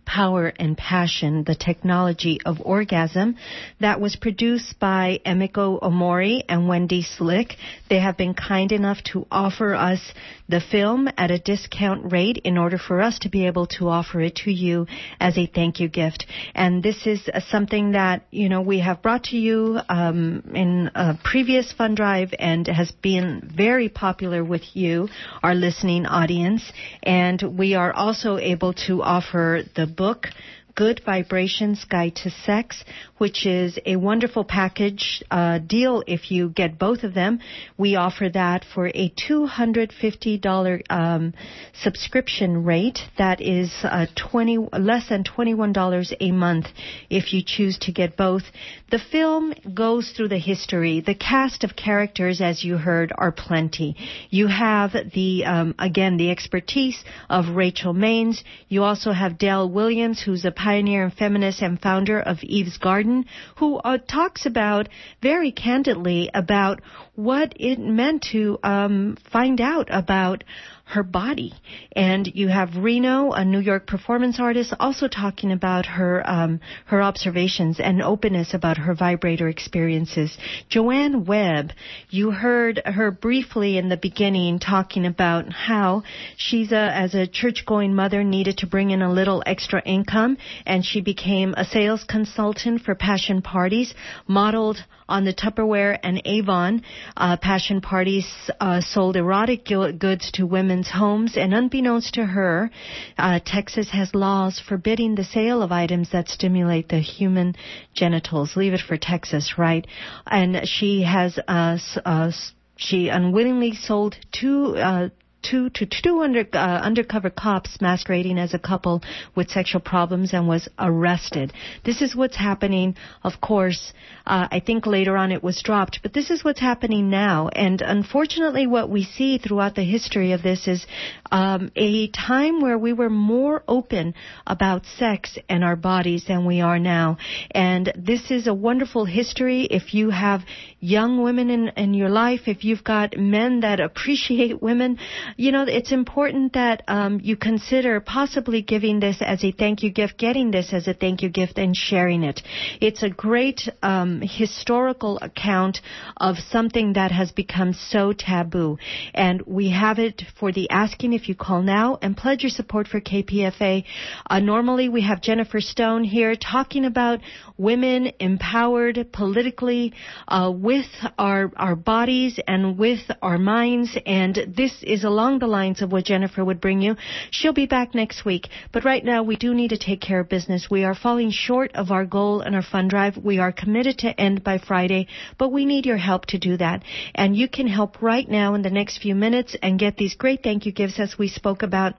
Power 0.04 0.52
and 0.58 0.76
Passion, 0.76 1.44
the 1.44 1.54
Technology 1.54 2.40
of 2.44 2.60
Orgasm, 2.60 3.36
that 3.80 4.00
was 4.00 4.16
produced 4.16 4.78
by 4.78 5.20
Emiko 5.26 5.80
Omori 5.80 6.42
and 6.48 6.68
Wendy 6.68 7.02
Slick. 7.02 7.54
They 7.88 8.00
have 8.00 8.16
been 8.16 8.34
kind 8.34 8.72
enough 8.72 9.02
to 9.12 9.26
offer 9.30 9.74
us 9.74 10.00
the 10.48 10.60
film 10.60 11.08
at 11.16 11.30
a 11.30 11.38
discount 11.38 12.12
rate 12.12 12.38
in 12.44 12.58
order 12.58 12.78
for 12.78 13.00
us 13.00 13.18
to 13.20 13.28
be 13.28 13.46
able 13.46 13.66
to 13.66 13.88
offer 13.88 14.20
it 14.20 14.36
to 14.36 14.50
you 14.50 14.86
as 15.18 15.38
a 15.38 15.46
thank 15.46 15.80
you 15.80 15.88
gift. 15.88 16.26
And 16.54 16.82
this 16.82 17.06
is 17.06 17.28
something 17.48 17.92
that, 17.92 18.26
you 18.30 18.48
know, 18.48 18.60
we 18.60 18.80
have 18.80 19.02
brought 19.02 19.24
to 19.24 19.36
you 19.36 19.78
um, 19.88 20.52
in 20.54 20.90
a 20.94 21.18
previous 21.22 21.72
fund 21.72 21.96
drive 21.96 22.34
and 22.38 22.66
has 22.66 22.90
been 22.90 23.50
very 23.56 23.88
popular 23.88 24.44
with 24.44 24.62
you, 24.74 25.08
our 25.42 25.54
listening 25.54 26.06
audience. 26.06 26.62
And 27.02 27.42
we 27.56 27.74
are 27.74 27.92
also 27.92 28.36
able 28.36 28.74
to 28.86 29.02
offer 29.02 29.62
the 29.74 29.83
book 29.86 30.30
Good 30.76 31.02
Vibrations 31.06 31.84
Guide 31.84 32.16
to 32.16 32.30
Sex, 32.30 32.84
which 33.18 33.46
is 33.46 33.78
a 33.86 33.94
wonderful 33.94 34.42
package 34.42 35.22
uh, 35.30 35.58
deal 35.58 36.02
if 36.08 36.32
you 36.32 36.48
get 36.48 36.80
both 36.80 37.04
of 37.04 37.14
them. 37.14 37.38
We 37.78 37.94
offer 37.94 38.28
that 38.30 38.64
for 38.74 38.88
a 38.88 39.10
$250 39.10 40.82
um, 40.90 41.32
subscription 41.80 42.64
rate. 42.64 42.98
That 43.18 43.40
is 43.40 43.72
uh, 43.84 44.06
20 44.16 44.68
less 44.72 45.08
than 45.08 45.22
$21 45.22 46.16
a 46.18 46.32
month 46.32 46.66
if 47.08 47.32
you 47.32 47.42
choose 47.46 47.78
to 47.82 47.92
get 47.92 48.16
both. 48.16 48.42
The 48.90 48.98
film 48.98 49.54
goes 49.74 50.10
through 50.10 50.28
the 50.28 50.38
history. 50.38 51.00
The 51.00 51.14
cast 51.14 51.62
of 51.62 51.76
characters, 51.76 52.40
as 52.40 52.64
you 52.64 52.78
heard, 52.78 53.12
are 53.16 53.30
plenty. 53.32 53.96
You 54.28 54.48
have 54.48 54.92
the 55.14 55.44
um, 55.44 55.76
again 55.78 56.16
the 56.16 56.32
expertise 56.32 57.02
of 57.30 57.54
Rachel 57.54 57.94
Maines. 57.94 58.42
You 58.68 58.82
also 58.82 59.12
have 59.12 59.38
Dale 59.38 59.70
Williams, 59.70 60.20
who's 60.20 60.44
a 60.44 60.50
pioneer 60.64 61.04
and 61.04 61.12
feminist 61.12 61.60
and 61.60 61.78
founder 61.78 62.18
of 62.18 62.38
Eve's 62.42 62.78
Garden, 62.78 63.26
who 63.56 63.76
uh, 63.76 63.98
talks 63.98 64.46
about 64.46 64.88
very 65.20 65.52
candidly 65.52 66.30
about 66.32 66.80
what 67.14 67.52
it 67.56 67.78
meant 67.78 68.22
to 68.32 68.58
um, 68.62 69.18
find 69.30 69.60
out 69.60 69.88
about 69.90 70.42
her 70.84 71.02
body. 71.02 71.52
And 71.96 72.30
you 72.34 72.48
have 72.48 72.76
Reno, 72.76 73.32
a 73.32 73.44
New 73.44 73.58
York 73.58 73.86
performance 73.86 74.38
artist, 74.38 74.74
also 74.78 75.08
talking 75.08 75.50
about 75.50 75.86
her 75.86 76.22
um, 76.28 76.60
her 76.86 77.02
observations 77.02 77.80
and 77.80 78.02
openness 78.02 78.54
about 78.54 78.76
her 78.78 78.94
vibrator 78.94 79.48
experiences. 79.48 80.36
Joanne 80.68 81.24
Webb, 81.24 81.72
you 82.10 82.30
heard 82.30 82.82
her 82.84 83.10
briefly 83.10 83.78
in 83.78 83.88
the 83.88 83.96
beginning 83.96 84.58
talking 84.58 85.06
about 85.06 85.52
how 85.52 86.02
she's 86.36 86.70
a, 86.70 86.76
as 86.76 87.14
a 87.14 87.26
church-going 87.26 87.94
mother 87.94 88.22
needed 88.22 88.58
to 88.58 88.66
bring 88.66 88.90
in 88.90 89.02
a 89.02 89.12
little 89.12 89.42
extra 89.46 89.82
income, 89.82 90.36
and 90.66 90.84
she 90.84 91.00
became 91.00 91.54
a 91.56 91.64
sales 91.64 92.04
consultant 92.04 92.82
for 92.82 92.94
Passion 92.94 93.42
Parties, 93.42 93.94
modeled 94.26 94.78
on 95.08 95.24
the 95.24 95.34
Tupperware 95.34 95.98
and 96.02 96.20
Avon. 96.24 96.82
Uh, 97.16 97.36
Passion 97.36 97.80
Parties 97.80 98.26
uh, 98.60 98.80
sold 98.80 99.16
erotic 99.16 99.64
goods 99.64 100.30
to 100.32 100.46
women's 100.46 100.90
homes, 100.90 101.36
and 101.36 101.54
unbeknownst 101.54 102.14
to 102.14 102.24
her, 102.24 102.70
uh, 103.18 103.40
Texas 103.44 103.90
has 103.90 104.14
laws 104.14 104.60
forbidding 104.60 105.14
the 105.14 105.24
sale 105.24 105.62
of 105.62 105.72
items 105.72 106.10
that 106.12 106.28
stimulate 106.28 106.88
the 106.88 106.98
human 106.98 107.54
genitals. 107.94 108.56
Leave 108.56 108.74
it 108.74 108.80
for 108.80 108.96
Texas, 108.96 109.54
right? 109.58 109.86
And 110.26 110.66
she 110.66 111.02
has 111.02 111.38
uh, 111.48 111.78
uh, 112.04 112.30
she 112.76 113.08
unwittingly 113.08 113.74
sold 113.74 114.16
two 114.32 114.76
uh, 114.76 115.08
two 115.48 115.70
to 115.70 115.86
two 115.86 116.20
under, 116.22 116.46
uh, 116.52 116.56
undercover 116.56 117.30
cops 117.30 117.80
masquerading 117.80 118.38
as 118.38 118.54
a 118.54 118.58
couple 118.58 119.02
with 119.34 119.50
sexual 119.50 119.80
problems 119.80 120.32
and 120.32 120.48
was 120.48 120.68
arrested. 120.78 121.52
This 121.84 122.02
is 122.02 122.16
what's 122.16 122.36
happening. 122.36 122.96
Of 123.22 123.40
course, 123.40 123.92
uh, 124.26 124.48
I 124.50 124.60
think 124.60 124.86
later 124.86 125.16
on 125.16 125.32
it 125.32 125.42
was 125.42 125.62
dropped, 125.62 126.00
but 126.02 126.12
this 126.12 126.30
is 126.30 126.44
what's 126.44 126.60
happening 126.60 127.10
now. 127.10 127.48
And 127.48 127.80
unfortunately, 127.80 128.66
what 128.66 128.88
we 128.88 129.04
see 129.04 129.38
throughout 129.38 129.74
the 129.74 129.84
history 129.84 130.32
of 130.32 130.42
this 130.42 130.66
is 130.66 130.86
um, 131.30 131.70
a 131.76 132.08
time 132.08 132.60
where 132.60 132.78
we 132.78 132.92
were 132.92 133.10
more 133.10 133.62
open 133.68 134.14
about 134.46 134.86
sex 134.98 135.38
and 135.48 135.62
our 135.62 135.76
bodies 135.76 136.24
than 136.26 136.46
we 136.46 136.60
are 136.60 136.78
now. 136.78 137.18
And 137.50 137.92
this 137.96 138.30
is 138.30 138.46
a 138.46 138.54
wonderful 138.54 139.04
history. 139.04 139.62
If 139.64 139.94
you 139.94 140.10
have 140.10 140.42
young 140.80 141.22
women 141.22 141.50
in, 141.50 141.68
in 141.76 141.94
your 141.94 142.08
life, 142.08 142.42
if 142.46 142.64
you've 142.64 142.84
got 142.84 143.16
men 143.16 143.60
that 143.60 143.80
appreciate 143.80 144.62
women, 144.62 144.98
you 145.36 145.52
know, 145.52 145.64
it's 145.66 145.92
important 145.92 146.52
that 146.54 146.82
um, 146.88 147.20
you 147.22 147.36
consider 147.36 148.00
possibly 148.00 148.62
giving 148.62 149.00
this 149.00 149.18
as 149.20 149.42
a 149.44 149.52
thank 149.52 149.82
you 149.82 149.90
gift, 149.90 150.18
getting 150.18 150.50
this 150.50 150.72
as 150.72 150.86
a 150.88 150.94
thank 150.94 151.22
you 151.22 151.28
gift, 151.28 151.58
and 151.58 151.76
sharing 151.76 152.22
it. 152.22 152.40
It's 152.80 153.02
a 153.02 153.10
great 153.10 153.68
um, 153.82 154.22
historical 154.22 155.18
account 155.20 155.80
of 156.16 156.36
something 156.50 156.94
that 156.94 157.10
has 157.10 157.32
become 157.32 157.72
so 157.72 158.12
taboo, 158.12 158.78
and 159.14 159.42
we 159.46 159.70
have 159.70 159.98
it 159.98 160.22
for 160.38 160.52
the 160.52 160.70
asking 160.70 161.12
if 161.12 161.28
you 161.28 161.34
call 161.34 161.62
now 161.62 161.98
and 162.02 162.16
pledge 162.16 162.42
your 162.42 162.50
support 162.50 162.86
for 162.86 163.00
KPFA. 163.00 163.84
Uh, 164.28 164.40
normally, 164.40 164.88
we 164.88 165.02
have 165.02 165.20
Jennifer 165.20 165.60
Stone 165.60 166.04
here 166.04 166.36
talking 166.36 166.84
about 166.84 167.20
women 167.56 168.12
empowered 168.20 169.08
politically 169.12 169.92
uh, 170.28 170.52
with 170.54 170.86
our 171.18 171.50
our 171.56 171.76
bodies 171.76 172.38
and 172.46 172.78
with 172.78 173.00
our 173.22 173.38
minds, 173.38 173.96
and 174.06 174.54
this 174.56 174.72
is 174.82 175.04
along 175.24 175.38
the 175.38 175.46
lines 175.46 175.80
of 175.80 175.90
what 175.90 176.04
Jennifer 176.04 176.44
would 176.44 176.60
bring 176.60 176.82
you. 176.82 176.96
She'll 177.30 177.54
be 177.54 177.64
back 177.64 177.94
next 177.94 178.26
week, 178.26 178.48
but 178.72 178.84
right 178.84 179.02
now 179.02 179.22
we 179.22 179.36
do 179.36 179.54
need 179.54 179.70
to 179.70 179.78
take 179.78 180.02
care 180.02 180.20
of 180.20 180.28
business. 180.28 180.68
We 180.70 180.84
are 180.84 180.94
falling 180.94 181.30
short 181.30 181.72
of 181.74 181.90
our 181.90 182.04
goal 182.04 182.42
and 182.42 182.54
our 182.54 182.62
fund 182.62 182.90
drive. 182.90 183.16
We 183.16 183.38
are 183.38 183.50
committed 183.50 183.96
to 184.00 184.20
end 184.20 184.44
by 184.44 184.58
Friday, 184.58 185.06
but 185.38 185.50
we 185.50 185.64
need 185.64 185.86
your 185.86 185.96
help 185.96 186.26
to 186.26 186.38
do 186.38 186.58
that, 186.58 186.82
and 187.14 187.34
you 187.34 187.48
can 187.48 187.66
help 187.66 188.02
right 188.02 188.28
now 188.28 188.52
in 188.52 188.60
the 188.60 188.68
next 188.68 188.98
few 188.98 189.14
minutes 189.14 189.56
and 189.62 189.78
get 189.78 189.96
these 189.96 190.14
great 190.14 190.42
thank 190.42 190.66
you 190.66 190.72
gifts 190.72 191.00
as 191.00 191.16
we 191.18 191.28
spoke 191.28 191.62
about 191.62 191.94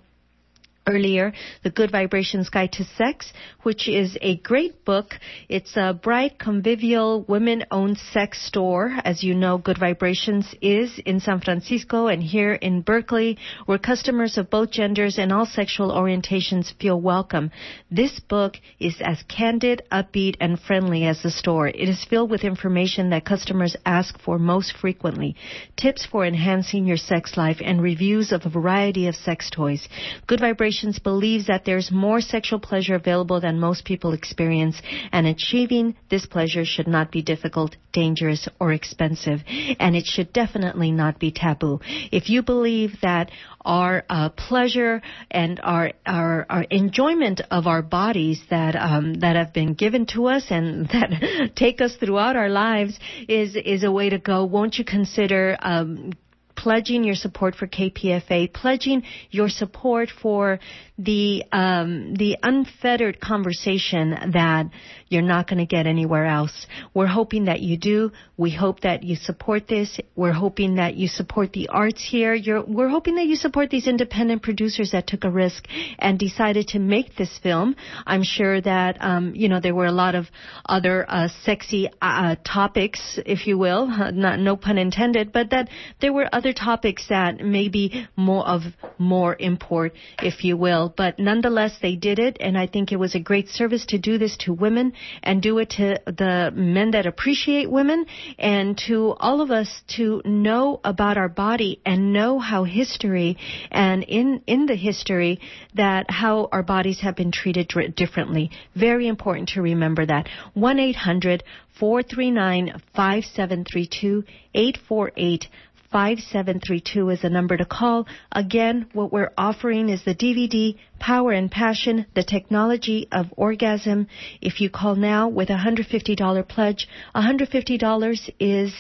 earlier, 0.88 1.34
The 1.64 1.72
Good 1.72 1.92
Vibrations 1.92 2.50
Guide 2.50 2.72
to 2.74 2.84
Sex, 2.84 3.34
which 3.64 3.88
is 3.88 4.18
a 4.22 4.38
great 4.38 4.86
book. 4.86 5.16
It's 5.50 5.76
a 5.76 5.94
bright, 5.94 6.38
convivial, 6.38 7.24
women-owned 7.24 7.98
sex 7.98 8.46
store. 8.46 8.96
As 9.04 9.24
you 9.24 9.34
know, 9.34 9.58
Good 9.58 9.80
Vibrations 9.80 10.54
is 10.62 11.00
in 11.06 11.20
San 11.20 11.42
Francisco 11.42 12.08
and 12.08 12.22
here 12.22 12.54
in 12.54 12.82
Berkeley, 12.82 13.38
where 13.66 13.78
customers 13.78 14.38
of 14.38 14.50
both 14.50 14.72
genders 14.72 15.18
and 15.18 15.32
all 15.32 15.46
sexual 15.48 15.92
orientations 15.92 16.72
feel 16.80 17.02
welcome. 17.02 17.50
This 17.90 18.20
book 18.20 18.58
is 18.80 18.96
as 19.02 19.24
candid, 19.24 19.82
upbeat, 19.92 20.36
and 20.40 20.60
friendly 20.60 21.06
as 21.06 21.24
the 21.24 21.32
store. 21.32 21.68
It 21.68 21.90
is 21.90 22.06
filled 22.08 22.30
with 22.30 22.44
information 22.44 23.10
that 23.10 23.26
customers 23.26 23.76
ask 23.86 24.20
for 24.20 24.38
most 24.38 24.78
frequently, 24.78 25.36
tips 25.76 26.06
for 26.06 26.26
enhancing 26.26 26.86
your 26.86 26.98
sex 26.98 27.38
life, 27.38 27.58
and 27.64 27.82
reviews 27.82 28.32
of 28.32 28.46
a 28.46 28.50
variety 28.50 29.08
of 29.08 29.16
sex 29.16 29.50
toys. 29.50 29.88
Good 30.28 30.40
Vibrations 30.40 30.75
believes 31.04 31.48
that 31.48 31.66
there's 31.66 31.92
more 31.92 32.22
sexual 32.22 32.60
pleasure 32.60 32.96
available 32.96 33.40
than 33.40 33.60
most 33.60 33.86
people 33.86 34.14
experience, 34.14 34.82
and 35.12 35.28
achieving 35.28 35.96
this 36.10 36.26
pleasure 36.26 36.66
should 36.66 36.88
not 36.88 37.12
be 37.12 37.22
difficult, 37.22 37.76
dangerous, 37.94 38.48
or 38.60 38.74
expensive, 38.74 39.42
and 39.80 39.96
it 39.96 40.06
should 40.06 40.34
definitely 40.34 40.92
not 40.92 41.20
be 41.20 41.32
taboo. 41.32 41.80
If 42.12 42.30
you 42.30 42.42
believe 42.44 43.02
that 43.02 43.32
our 43.64 44.04
uh, 44.10 44.30
pleasure 44.30 45.02
and 45.32 45.60
our, 45.64 45.92
our, 46.06 46.46
our 46.50 46.64
enjoyment 46.64 47.42
of 47.50 47.68
our 47.68 47.82
bodies 47.82 48.42
that 48.50 48.76
um, 48.76 49.16
that 49.16 49.36
have 49.36 49.54
been 49.54 49.74
given 49.74 50.06
to 50.06 50.28
us 50.28 50.46
and 50.50 50.88
that 50.90 51.52
take 51.56 51.82
us 51.82 51.96
throughout 51.96 52.36
our 52.36 52.50
lives 52.50 53.00
is 53.28 53.56
is 53.56 53.84
a 53.84 53.92
way 53.92 54.10
to 54.10 54.20
go. 54.20 54.46
Won't 54.46 54.78
you 54.78 54.86
consider 54.86 55.58
um, 55.60 56.14
pledging 56.56 57.04
your 57.04 57.16
support 57.16 57.56
for 57.56 57.68
KPFA, 57.68 58.52
pledging 58.54 59.04
your 59.30 59.50
support 59.50 60.10
for 60.22 60.60
the 60.98 61.44
um, 61.52 62.14
the 62.16 62.38
unfettered 62.42 63.20
conversation 63.20 64.32
that 64.34 64.68
you're 65.10 65.22
not 65.22 65.48
going 65.48 65.60
to 65.60 65.66
get 65.66 65.88
anywhere 65.88 66.26
else. 66.26 66.68
We're 66.94 67.08
hoping 67.08 67.46
that 67.46 67.60
you 67.60 67.78
do. 67.78 68.12
We 68.38 68.52
hope 68.52 68.82
that 68.82 69.04
you 69.04 69.16
support 69.16 69.68
this. 69.68 70.00
We're 70.16 70.34
hoping 70.34 70.76
that 70.76 70.96
you 70.96 71.08
support 71.08 71.54
the 71.54 71.68
arts 71.68 72.06
here. 72.10 72.34
You're, 72.34 72.64
we're 72.64 72.90
hoping 72.90 73.16
that 73.16 73.26
you 73.26 73.36
support 73.36 73.70
these 73.70 73.88
independent 73.88 74.42
producers 74.42 74.92
that 74.92 75.06
took 75.06 75.24
a 75.24 75.30
risk 75.30 75.68
and 76.00 76.18
decided 76.18 76.70
to 76.70 76.80
make 76.80 77.16
this 77.16 77.38
film. 77.44 77.76
I'm 78.06 78.24
sure 78.24 78.62
that 78.62 78.98
um, 79.02 79.36
you 79.36 79.50
know 79.50 79.60
there 79.60 79.76
were 79.76 79.86
a 79.86 79.92
lot 79.92 80.16
of 80.16 80.28
other 80.66 81.06
uh, 81.08 81.28
sexy 81.44 81.90
uh, 82.02 82.36
topics, 82.46 83.20
if 83.26 83.48
you 83.48 83.58
will, 83.58 83.88
not 84.14 84.40
no 84.40 84.56
pun 84.56 84.78
intended, 84.78 85.34
but 85.34 85.50
that 85.50 85.70
there 86.00 86.14
were 86.14 86.28
other 86.32 86.54
topics 86.54 87.08
that 87.10 87.40
may 87.40 87.68
be 87.68 88.08
more 88.16 88.48
of 88.48 88.62
more 88.98 89.36
import, 89.38 89.94
if 90.20 90.44
you 90.44 90.56
will 90.56 90.85
but 90.90 91.20
nonetheless, 91.20 91.78
they 91.82 91.96
did 91.96 92.20
it, 92.20 92.38
and 92.40 92.58
I 92.58 92.68
think 92.68 92.92
it 92.92 92.98
was 92.98 93.16
a 93.16 93.20
great 93.20 93.50
service 93.50 93.86
to 93.88 93.98
do 93.98 94.18
this 94.18 94.38
to 94.38 94.54
women 94.54 94.94
and 95.24 95.42
do 95.42 95.58
it 95.60 95.72
to 95.72 96.00
the 96.06 96.52
men 96.54 96.92
that 96.92 97.06
appreciate 97.06 97.70
women 97.70 98.06
and 98.38 98.78
to 98.88 99.16
all 99.20 99.42
of 99.42 99.52
us 99.52 99.84
to 99.96 100.22
know 100.26 100.80
about 100.84 101.18
our 101.18 101.30
body 101.30 101.82
and 101.86 102.14
know 102.14 102.40
how 102.40 102.64
history 102.64 103.38
and 103.72 104.04
in 104.04 104.42
in 104.48 104.66
the 104.66 104.76
history 104.76 105.40
that 105.74 106.10
how 106.10 106.50
our 106.52 106.64
bodies 106.64 107.02
have 107.02 107.16
been 107.16 107.32
treated 107.32 107.68
differently. 107.96 108.52
Very 108.76 109.08
important 109.08 109.50
to 109.50 109.62
remember 109.62 110.06
that. 110.06 110.28
1 110.54 110.80
800 110.80 111.44
439 111.80 112.82
5732 112.96 114.24
848 114.54 115.48
5732 115.96 117.10
is 117.12 117.22
the 117.22 117.30
number 117.30 117.56
to 117.56 117.64
call. 117.64 118.06
Again, 118.30 118.88
what 118.92 119.14
we're 119.14 119.32
offering 119.38 119.88
is 119.88 120.04
the 120.04 120.14
DVD 120.14 120.78
Power 121.00 121.32
and 121.32 121.50
Passion, 121.50 122.06
the 122.14 122.22
technology 122.22 123.08
of 123.14 123.28
orgasm. 123.38 124.08
If 124.42 124.60
you 124.60 124.70
call 124.70 124.96
now 124.96 125.30
with 125.30 125.50
a 125.50 125.56
$150 125.56 126.48
pledge, 126.50 126.90
$150 127.16 128.30
is 128.42 128.74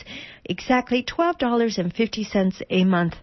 exactly 0.43 1.03
$12.50 1.03 2.61
a 2.69 2.83
month. 2.83 3.15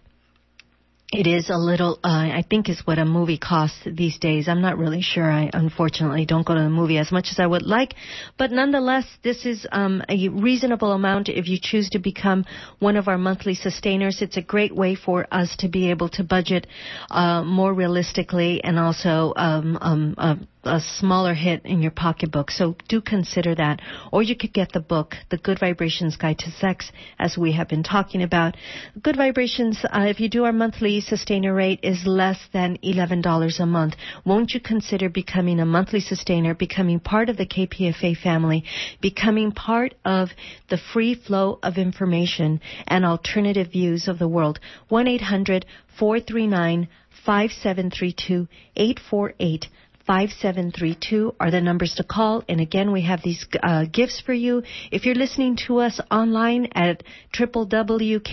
It 1.15 1.27
is 1.27 1.51
a 1.51 1.57
little, 1.57 1.99
uh, 2.03 2.07
I 2.09 2.43
think 2.49 2.69
is 2.69 2.81
what 2.85 2.97
a 2.97 3.05
movie 3.05 3.37
costs 3.37 3.77
these 3.85 4.17
days. 4.17 4.47
I'm 4.47 4.61
not 4.61 4.79
really 4.79 5.03
sure. 5.03 5.31
I 5.31 5.47
unfortunately 5.53 6.25
don't 6.25 6.43
go 6.43 6.55
to 6.55 6.59
the 6.59 6.71
movie 6.71 6.97
as 6.97 7.11
much 7.11 7.27
as 7.29 7.37
I 7.39 7.45
would 7.45 7.61
like. 7.61 7.93
But 8.35 8.51
nonetheless, 8.51 9.05
this 9.21 9.45
is 9.45 9.67
um, 9.71 10.01
a 10.09 10.29
reasonable 10.29 10.91
amount 10.91 11.29
if 11.29 11.47
you 11.47 11.59
choose 11.61 11.87
to 11.91 11.99
become 11.99 12.45
one 12.79 12.95
of 12.95 13.07
our 13.07 13.19
monthly 13.19 13.53
sustainers. 13.53 14.23
It's 14.23 14.37
a 14.37 14.41
great 14.41 14.75
way 14.75 14.95
for 14.95 15.27
us 15.31 15.55
to 15.57 15.67
be 15.67 15.91
able 15.91 16.09
to 16.09 16.23
budget 16.23 16.65
uh, 17.11 17.43
more 17.43 17.75
realistically 17.75 18.63
and 18.63 18.79
also 18.79 19.33
um, 19.35 19.77
um, 19.81 20.15
uh, 20.17 20.35
a 20.63 20.79
smaller 20.79 21.33
hit 21.33 21.65
in 21.65 21.81
your 21.81 21.91
pocketbook. 21.91 22.51
So 22.51 22.75
do 22.87 23.01
consider 23.01 23.55
that. 23.55 23.81
Or 24.11 24.23
you 24.23 24.35
could 24.35 24.53
get 24.53 24.71
the 24.71 24.79
book, 24.79 25.15
The 25.29 25.37
Good 25.37 25.59
Vibrations 25.59 26.15
Guide 26.15 26.39
to 26.39 26.51
Sex, 26.51 26.91
as 27.19 27.37
we 27.37 27.51
have 27.53 27.67
been 27.67 27.83
talking 27.83 28.23
about. 28.23 28.55
Good 29.01 29.17
Vibrations, 29.17 29.83
uh, 29.83 30.05
if 30.07 30.19
you 30.19 30.29
do 30.29 30.45
our 30.45 30.53
monthly 30.53 31.01
sustainer 31.01 31.53
rate, 31.53 31.79
is 31.83 32.05
less 32.05 32.39
than 32.53 32.77
$11 32.77 33.59
a 33.59 33.65
month. 33.65 33.95
Won't 34.25 34.53
you 34.53 34.59
consider 34.59 35.09
becoming 35.09 35.59
a 35.59 35.65
monthly 35.65 35.99
sustainer, 35.99 36.53
becoming 36.53 36.99
part 36.99 37.29
of 37.29 37.37
the 37.37 37.45
KPFA 37.45 38.17
family, 38.17 38.63
becoming 39.01 39.51
part 39.51 39.95
of 40.05 40.29
the 40.69 40.77
free 40.77 41.15
flow 41.15 41.59
of 41.61 41.77
information 41.77 42.61
and 42.87 43.05
alternative 43.05 43.71
views 43.71 44.07
of 44.07 44.19
the 44.19 44.27
world? 44.27 44.59
1 44.89 45.07
800 45.07 45.65
439 45.97 46.87
5732 47.25 48.47
848 48.75 49.67
5732 50.05 51.35
are 51.39 51.49
the 51.49 51.61
numbers 51.61 51.95
to 51.95 52.03
call. 52.03 52.43
And 52.49 52.59
again, 52.59 52.91
we 52.91 53.03
have 53.03 53.21
these 53.23 53.45
uh, 53.61 53.85
gifts 53.85 54.19
for 54.19 54.33
you. 54.33 54.63
If 54.91 55.05
you're 55.05 55.15
listening 55.15 55.55
to 55.67 55.77
us 55.77 56.01
online 56.11 56.67
at 56.75 57.03
www.kpfa.org, 57.33 58.31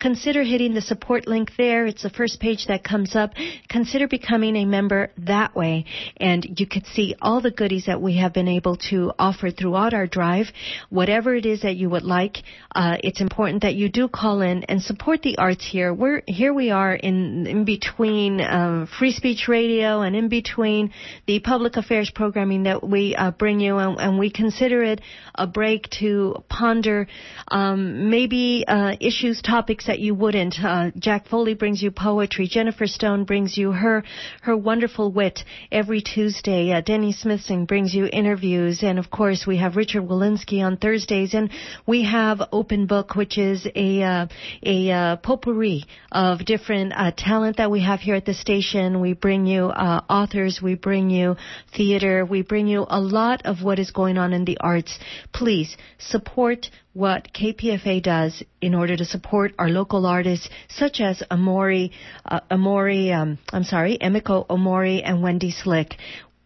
consider 0.00 0.42
hitting 0.42 0.72
the 0.72 0.80
support 0.80 1.26
link 1.26 1.50
there. 1.58 1.84
It's 1.84 2.02
the 2.02 2.08
first 2.08 2.40
page 2.40 2.66
that 2.68 2.82
comes 2.82 3.14
up. 3.14 3.32
Consider 3.68 4.08
becoming 4.08 4.56
a 4.56 4.64
member 4.64 5.10
that 5.18 5.54
way. 5.54 5.84
And 6.16 6.58
you 6.58 6.66
can 6.66 6.84
see 6.86 7.14
all 7.20 7.42
the 7.42 7.50
goodies 7.50 7.84
that 7.86 8.00
we 8.00 8.16
have 8.16 8.32
been 8.32 8.48
able 8.48 8.76
to 8.90 9.12
offer 9.18 9.50
throughout 9.50 9.92
our 9.92 10.06
drive. 10.06 10.46
Whatever 10.88 11.34
it 11.34 11.44
is 11.44 11.60
that 11.60 11.76
you 11.76 11.90
would 11.90 12.04
like, 12.04 12.38
uh, 12.74 12.96
it's 13.04 13.20
important 13.20 13.60
that 13.62 13.74
you 13.74 13.90
do 13.90 14.08
call 14.08 14.40
in 14.40 14.64
and 14.64 14.80
support 14.80 15.20
the 15.20 15.36
arts 15.36 15.66
here. 15.70 15.92
We're, 15.92 16.22
here 16.26 16.54
we 16.54 16.70
are 16.70 16.94
in, 16.94 17.46
in 17.46 17.66
between 17.66 18.40
uh, 18.40 18.86
free 18.98 19.12
speech 19.12 19.46
radio 19.46 19.73
radio 19.74 20.02
and 20.02 20.14
in 20.14 20.28
between 20.28 20.92
the 21.26 21.40
public 21.40 21.76
affairs 21.76 22.10
programming 22.14 22.64
that 22.64 22.86
we 22.86 23.14
uh, 23.16 23.30
bring 23.32 23.60
you, 23.60 23.76
and, 23.78 23.98
and, 23.98 24.18
we 24.18 24.30
consider 24.30 24.82
it 24.84 25.00
a 25.34 25.46
break 25.46 25.88
to 25.90 26.36
ponder 26.48 27.06
um, 27.48 28.10
maybe 28.10 28.64
uh, 28.66 28.94
issues, 29.00 29.42
topics 29.42 29.86
that 29.86 29.98
you 29.98 30.14
wouldn't. 30.14 30.54
Uh, 30.62 30.90
Jack 30.96 31.26
Foley 31.26 31.54
brings 31.54 31.82
you 31.82 31.90
poetry. 31.90 32.46
Jennifer 32.46 32.86
Stone 32.86 33.24
brings 33.24 33.56
you 33.58 33.72
her 33.72 34.04
her 34.42 34.56
wonderful 34.56 35.10
wit 35.10 35.40
every 35.72 36.00
Tuesday. 36.00 36.72
Uh, 36.72 36.80
Denny 36.80 37.12
Smithson 37.12 37.64
brings 37.64 37.92
you 37.92 38.08
interviews, 38.12 38.82
and 38.82 38.98
of 38.98 39.10
course 39.10 39.44
we 39.46 39.58
have 39.58 39.76
Richard 39.76 40.04
Wolinsky 40.04 40.64
on 40.64 40.76
Thursdays, 40.76 41.34
and 41.34 41.50
we 41.86 42.04
have 42.04 42.40
Open 42.52 42.86
Book, 42.86 43.16
which 43.16 43.38
is 43.38 43.66
a 43.74 44.02
uh, 44.02 44.26
a 44.62 44.90
uh, 44.90 45.16
potpourri 45.16 45.84
of 46.12 46.44
different 46.44 46.92
talent 47.16 47.56
that 47.56 47.70
we 47.70 47.82
have 47.82 48.00
here 48.00 48.14
at 48.14 48.24
the 48.24 48.34
station. 48.34 49.00
We 49.00 49.14
bring 49.14 49.46
you 49.46 49.63
uh, 49.70 50.00
authors, 50.08 50.60
we 50.62 50.74
bring 50.74 51.10
you 51.10 51.36
theater, 51.76 52.24
we 52.24 52.42
bring 52.42 52.66
you 52.66 52.86
a 52.88 53.00
lot 53.00 53.42
of 53.44 53.62
what 53.62 53.78
is 53.78 53.90
going 53.90 54.18
on 54.18 54.32
in 54.32 54.44
the 54.44 54.58
arts. 54.60 54.98
Please 55.32 55.76
support 55.98 56.70
what 56.92 57.32
KPFA 57.32 58.02
does 58.02 58.42
in 58.60 58.74
order 58.74 58.96
to 58.96 59.04
support 59.04 59.52
our 59.58 59.68
local 59.68 60.06
artists, 60.06 60.48
such 60.68 61.00
as 61.00 61.22
Amori, 61.30 61.92
uh, 62.24 62.40
Amori, 62.50 63.12
um, 63.12 63.38
I'm 63.52 63.64
sorry, 63.64 63.98
Emiko 64.00 64.46
Omori 64.46 65.02
and 65.04 65.22
Wendy 65.22 65.50
Slick 65.50 65.96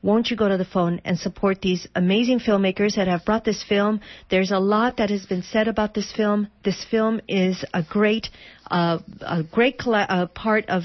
won't 0.03 0.31
you 0.31 0.37
go 0.37 0.49
to 0.49 0.57
the 0.57 0.65
phone 0.65 1.01
and 1.05 1.19
support 1.19 1.61
these 1.61 1.89
amazing 1.95 2.39
filmmakers 2.39 2.97
that 2.97 3.09
have 3.09 3.25
brought 3.25 3.45
this 3.45 3.65
film? 3.65 4.01
There's 4.31 4.51
a 4.51 4.59
lot 4.59 4.99
that 4.99 5.11
has 5.11 5.27
been 5.27 5.43
said 5.43 5.67
about 5.69 5.95
this 5.95 6.13
film. 6.13 6.49
This 6.65 6.85
film 6.89 7.21
is 7.27 7.65
a 7.75 7.83
great, 7.83 8.29
uh, 8.71 8.99
a 9.21 9.43
great 9.43 9.81
uh, 9.85 10.27
part 10.27 10.67
of 10.69 10.85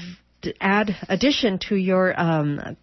add 0.60 0.96
addition 1.08 1.58
to 1.68 1.76
your 1.76 2.18
um, 2.20 2.76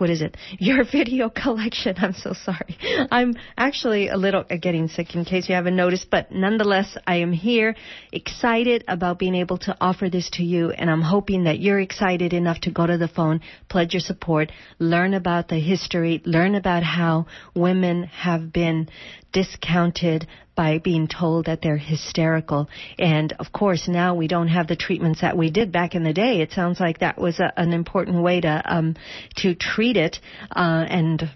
what 0.00 0.08
is 0.08 0.22
it? 0.22 0.34
Your 0.58 0.84
video 0.84 1.28
collection. 1.28 1.94
I'm 1.98 2.14
so 2.14 2.32
sorry. 2.32 2.78
I'm 3.10 3.34
actually 3.56 4.08
a 4.08 4.16
little 4.16 4.44
uh, 4.50 4.56
getting 4.56 4.88
sick 4.88 5.14
in 5.14 5.26
case 5.26 5.46
you 5.46 5.54
haven't 5.54 5.76
noticed, 5.76 6.08
but 6.10 6.32
nonetheless, 6.32 6.96
I 7.06 7.16
am 7.16 7.32
here 7.32 7.76
excited 8.10 8.82
about 8.88 9.18
being 9.18 9.34
able 9.34 9.58
to 9.58 9.76
offer 9.78 10.08
this 10.08 10.30
to 10.34 10.42
you, 10.42 10.70
and 10.70 10.90
I'm 10.90 11.02
hoping 11.02 11.44
that 11.44 11.60
you're 11.60 11.80
excited 11.80 12.32
enough 12.32 12.60
to 12.62 12.70
go 12.70 12.86
to 12.86 12.96
the 12.96 13.08
phone, 13.08 13.42
pledge 13.68 13.92
your 13.92 14.00
support, 14.00 14.50
learn 14.78 15.12
about 15.12 15.48
the 15.48 15.60
history, 15.60 16.22
learn 16.24 16.54
about 16.54 16.82
how 16.82 17.26
women 17.54 18.04
have 18.04 18.54
been 18.54 18.88
discounted 19.32 20.26
by 20.54 20.78
being 20.78 21.08
told 21.08 21.46
that 21.46 21.62
they're 21.62 21.76
hysterical. 21.76 22.68
And 22.98 23.32
of 23.38 23.52
course, 23.52 23.88
now 23.88 24.14
we 24.14 24.28
don't 24.28 24.48
have 24.48 24.66
the 24.66 24.76
treatments 24.76 25.22
that 25.22 25.36
we 25.36 25.50
did 25.50 25.72
back 25.72 25.94
in 25.94 26.02
the 26.02 26.12
day. 26.12 26.40
It 26.40 26.52
sounds 26.52 26.80
like 26.80 26.98
that 26.98 27.18
was 27.18 27.40
a, 27.40 27.52
an 27.56 27.72
important 27.72 28.22
way 28.22 28.40
to 28.40 28.62
um, 28.66 28.96
to 29.36 29.54
treat 29.54 29.96
it. 29.96 30.18
Uh, 30.50 30.84
and 30.88 31.30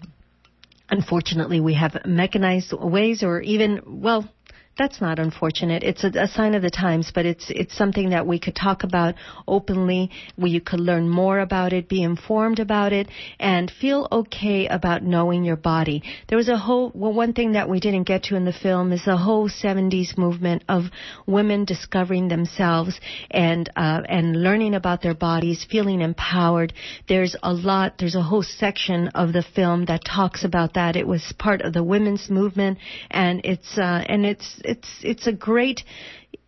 unfortunately, 0.89 1.59
we 1.59 1.73
have 1.73 2.05
mechanized 2.05 2.73
ways, 2.73 3.23
or 3.23 3.41
even 3.41 3.81
well, 3.85 4.29
that's 4.77 4.99
not 4.99 5.19
unfortunate. 5.19 5.83
It's 5.83 6.03
a, 6.03 6.11
a, 6.19 6.27
sign 6.27 6.53
of 6.53 6.61
the 6.61 6.69
times, 6.69 7.11
but 7.15 7.25
it's 7.25 7.45
it's 7.49 7.77
something 7.77 8.09
that 8.09 8.27
we 8.27 8.39
could 8.39 8.55
talk 8.55 8.83
about 8.83 9.15
openly. 9.47 10.11
Where 10.35 10.51
you 10.51 10.59
could 10.59 10.81
learn 10.81 11.07
more 11.07 11.39
about 11.39 11.71
it, 11.71 11.87
be 11.87 12.03
informed 12.03 12.59
about 12.59 12.91
it, 12.91 13.07
and 13.39 13.71
feel 13.71 14.07
okay 14.11 14.67
about 14.67 15.01
knowing 15.01 15.45
your 15.45 15.55
body. 15.55 16.03
There 16.27 16.37
was 16.37 16.49
a 16.49 16.57
whole 16.57 16.91
well, 16.93 17.13
one 17.13 17.31
thing 17.31 17.53
that 17.53 17.69
we 17.69 17.79
didn't 17.79 18.03
get 18.03 18.23
to 18.23 18.35
in 18.35 18.43
the 18.43 18.51
film 18.51 18.91
is 18.91 19.05
the 19.05 19.15
whole 19.15 19.49
70s 19.49 20.17
movement 20.17 20.63
of 20.67 20.85
women 21.25 21.63
discovering 21.63 22.27
themselves 22.27 22.99
and 23.31 23.69
uh, 23.77 24.01
and 24.09 24.43
learning 24.43 24.75
about 24.75 25.01
their 25.01 25.15
bodies, 25.15 25.65
feeling 25.69 26.01
empowered. 26.01 26.73
There's 27.07 27.35
a 27.41 27.53
lot. 27.53 27.97
There's 27.97 28.15
a 28.15 28.21
whole 28.21 28.43
section 28.43 29.07
of 29.09 29.31
the 29.31 29.45
film 29.55 29.85
that 29.85 30.03
talks 30.03 30.43
about 30.43 30.73
that. 30.73 30.97
It 30.97 31.07
was 31.07 31.33
part 31.39 31.61
of 31.61 31.71
the 31.71 31.83
women's 31.83 32.29
movement, 32.29 32.79
and 33.09 33.39
it's 33.45 33.77
uh, 33.77 34.03
and 34.05 34.25
it's 34.25 34.59
it's 34.67 34.89
it's 35.01 35.27
a 35.27 35.31
great 35.31 35.83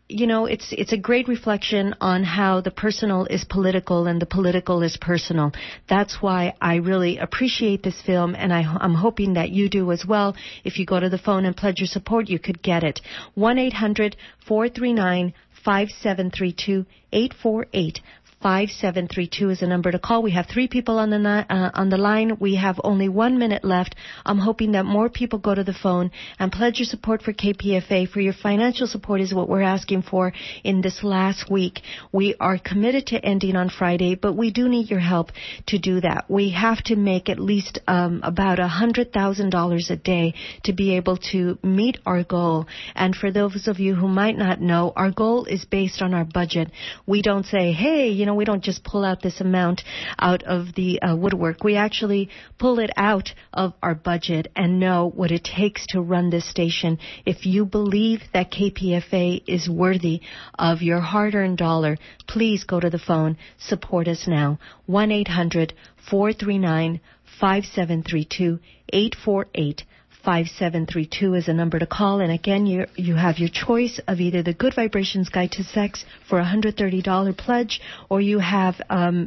you 0.10 0.26
know 0.26 0.46
it's 0.46 0.72
it's 0.72 0.94
a 0.94 0.98
great 0.98 1.28
reflection 1.28 1.94
on 2.00 2.24
how 2.24 2.62
the 2.62 2.72
personal 2.72 3.26
is 3.26 3.44
political 3.44 4.08
and 4.08 4.22
the 4.22 4.26
political 4.26 4.82
is 4.84 4.98
personal. 4.98 5.52
That's 5.90 6.22
why 6.22 6.54
i 6.62 6.76
really 6.76 7.18
appreciate 7.18 7.84
this 7.84 8.02
film 8.02 8.36
and 8.36 8.54
I, 8.54 8.62
am 8.82 8.94
hoping 8.94 9.34
that 9.34 9.50
you 9.50 9.70
do 9.70 9.92
as 9.92 10.06
well. 10.06 10.36
If 10.64 10.80
you 10.80 10.86
go 10.86 11.00
to 11.00 11.10
the 11.10 11.18
phone 11.18 11.46
and 11.46 11.56
pledge 11.56 11.80
your 11.80 11.88
support 11.88 12.30
you 12.30 12.40
could 12.40 12.62
get 12.62 12.84
it. 12.84 13.02
1-800-439 13.38 15.34
5732 15.66 16.86
848 17.12 18.02
5732 18.44 19.50
is 19.50 19.60
the 19.62 19.68
number 19.68 19.92
to 19.92 19.98
call. 19.98 20.22
We 20.22 20.32
have 20.32 20.46
three 20.46 20.68
people 20.68 21.00
on 21.00 21.10
the 21.10 21.18
uh, 21.18 21.72
on 21.74 21.90
the 21.90 21.98
line. 21.98 22.38
We 22.40 22.56
have 22.56 22.80
only 22.84 23.10
one 23.10 23.40
minute 23.40 23.66
left. 23.66 23.96
I'm 24.24 24.38
hoping 24.38 24.74
that 24.74 24.86
more 24.86 25.10
people 25.10 25.40
go 25.40 25.56
to 25.56 25.64
the 25.64 25.74
phone 25.74 26.12
and 26.38 26.52
pledge 26.52 26.78
your 26.78 26.86
support 26.86 27.24
for 27.24 27.34
KPFA. 27.34 28.08
For 28.08 28.22
your 28.22 28.34
financial 28.34 28.86
support 28.86 29.22
is 29.22 29.34
what 29.34 29.50
we're 29.50 29.64
asking 29.64 30.04
for 30.04 30.34
in 30.64 30.82
this 30.82 31.04
last 31.04 31.50
week. 31.50 31.82
We 32.12 32.36
are 32.40 32.60
committed 32.60 33.08
to 33.08 33.26
ending 33.26 33.56
on 33.56 33.72
Friday, 33.72 34.14
but 34.14 34.34
we 34.34 34.52
do 34.52 34.70
need 34.70 34.92
your 34.92 35.00
help 35.00 35.32
to 35.68 35.80
do 35.80 36.00
that. 36.02 36.26
We 36.30 36.52
have 36.52 36.84
to 36.86 36.96
make 36.96 37.30
at 37.30 37.40
least 37.40 37.80
um, 37.88 38.22
about 38.24 38.60
a 38.60 38.68
hundred 38.68 39.12
thousand 39.12 39.50
dollars 39.50 39.90
a 39.90 39.96
day 39.96 40.36
to 40.66 40.74
be 40.74 40.96
able 40.96 41.18
to 41.32 41.58
meet 41.64 41.98
our 42.06 42.24
goal. 42.24 42.68
And 42.94 43.16
for 43.16 43.32
those 43.32 43.68
of 43.68 43.80
you 43.80 43.96
who 43.96 44.08
might 44.08 44.38
not 44.38 44.62
know, 44.62 44.94
our 44.96 45.10
goal 45.10 45.46
is 45.46 45.66
based 45.66 46.04
on 46.04 46.14
our 46.14 46.26
budget. 46.26 46.70
We 47.08 47.24
don't 47.24 47.46
say, 47.46 47.72
hey, 47.72 48.10
you 48.10 48.27
know, 48.28 48.36
we 48.36 48.46
don't 48.46 48.64
just 48.64 48.84
pull 48.84 49.04
out 49.04 49.24
this 49.24 49.42
amount 49.42 49.82
out 50.20 50.44
of 50.44 50.76
the 50.76 51.02
uh, 51.02 51.16
woodwork. 51.16 51.64
We 51.64 51.76
actually 51.76 52.30
pull 52.60 52.78
it 52.78 52.92
out 52.96 53.34
of 53.52 53.74
our 53.82 53.96
budget 53.96 54.52
and 54.56 54.80
know 54.80 55.10
what 55.10 55.32
it 55.32 55.44
takes 55.44 55.88
to 55.88 56.02
run 56.02 56.30
this 56.30 56.48
station. 56.48 57.00
If 57.26 57.48
you 57.48 57.66
believe 57.66 58.22
that 58.34 58.52
KPFA 58.52 59.42
is 59.48 59.68
worthy 59.68 60.22
of 60.60 60.84
your 60.84 61.00
hard-earned 61.00 61.58
dollar, 61.58 61.98
please 62.28 62.64
go 62.64 62.80
to 62.80 62.92
the 62.92 63.00
phone. 63.00 63.38
Support 63.58 64.08
us 64.08 64.28
now. 64.28 64.60
1-800-439 64.88 67.00
5732 67.40 68.60
848 68.94 69.84
5732 70.28 71.36
is 71.36 71.48
a 71.48 71.54
number 71.54 71.80
to 71.80 71.88
call. 71.88 72.20
And 72.20 72.34
again, 72.34 72.66
you 72.66 72.86
you 72.98 73.16
have 73.16 73.40
your 73.40 73.48
choice 73.48 73.98
of 74.10 74.20
either 74.20 74.44
the 74.44 74.54
Good 74.54 74.74
Vibrations 74.76 75.30
Guide 75.30 75.54
to 75.54 75.64
Sex 75.64 76.04
for 76.28 76.38
a 76.38 76.44
$130 76.44 77.38
pledge, 77.38 77.80
or 78.10 78.20
you 78.20 78.40
have 78.40 78.76
um, 78.90 79.26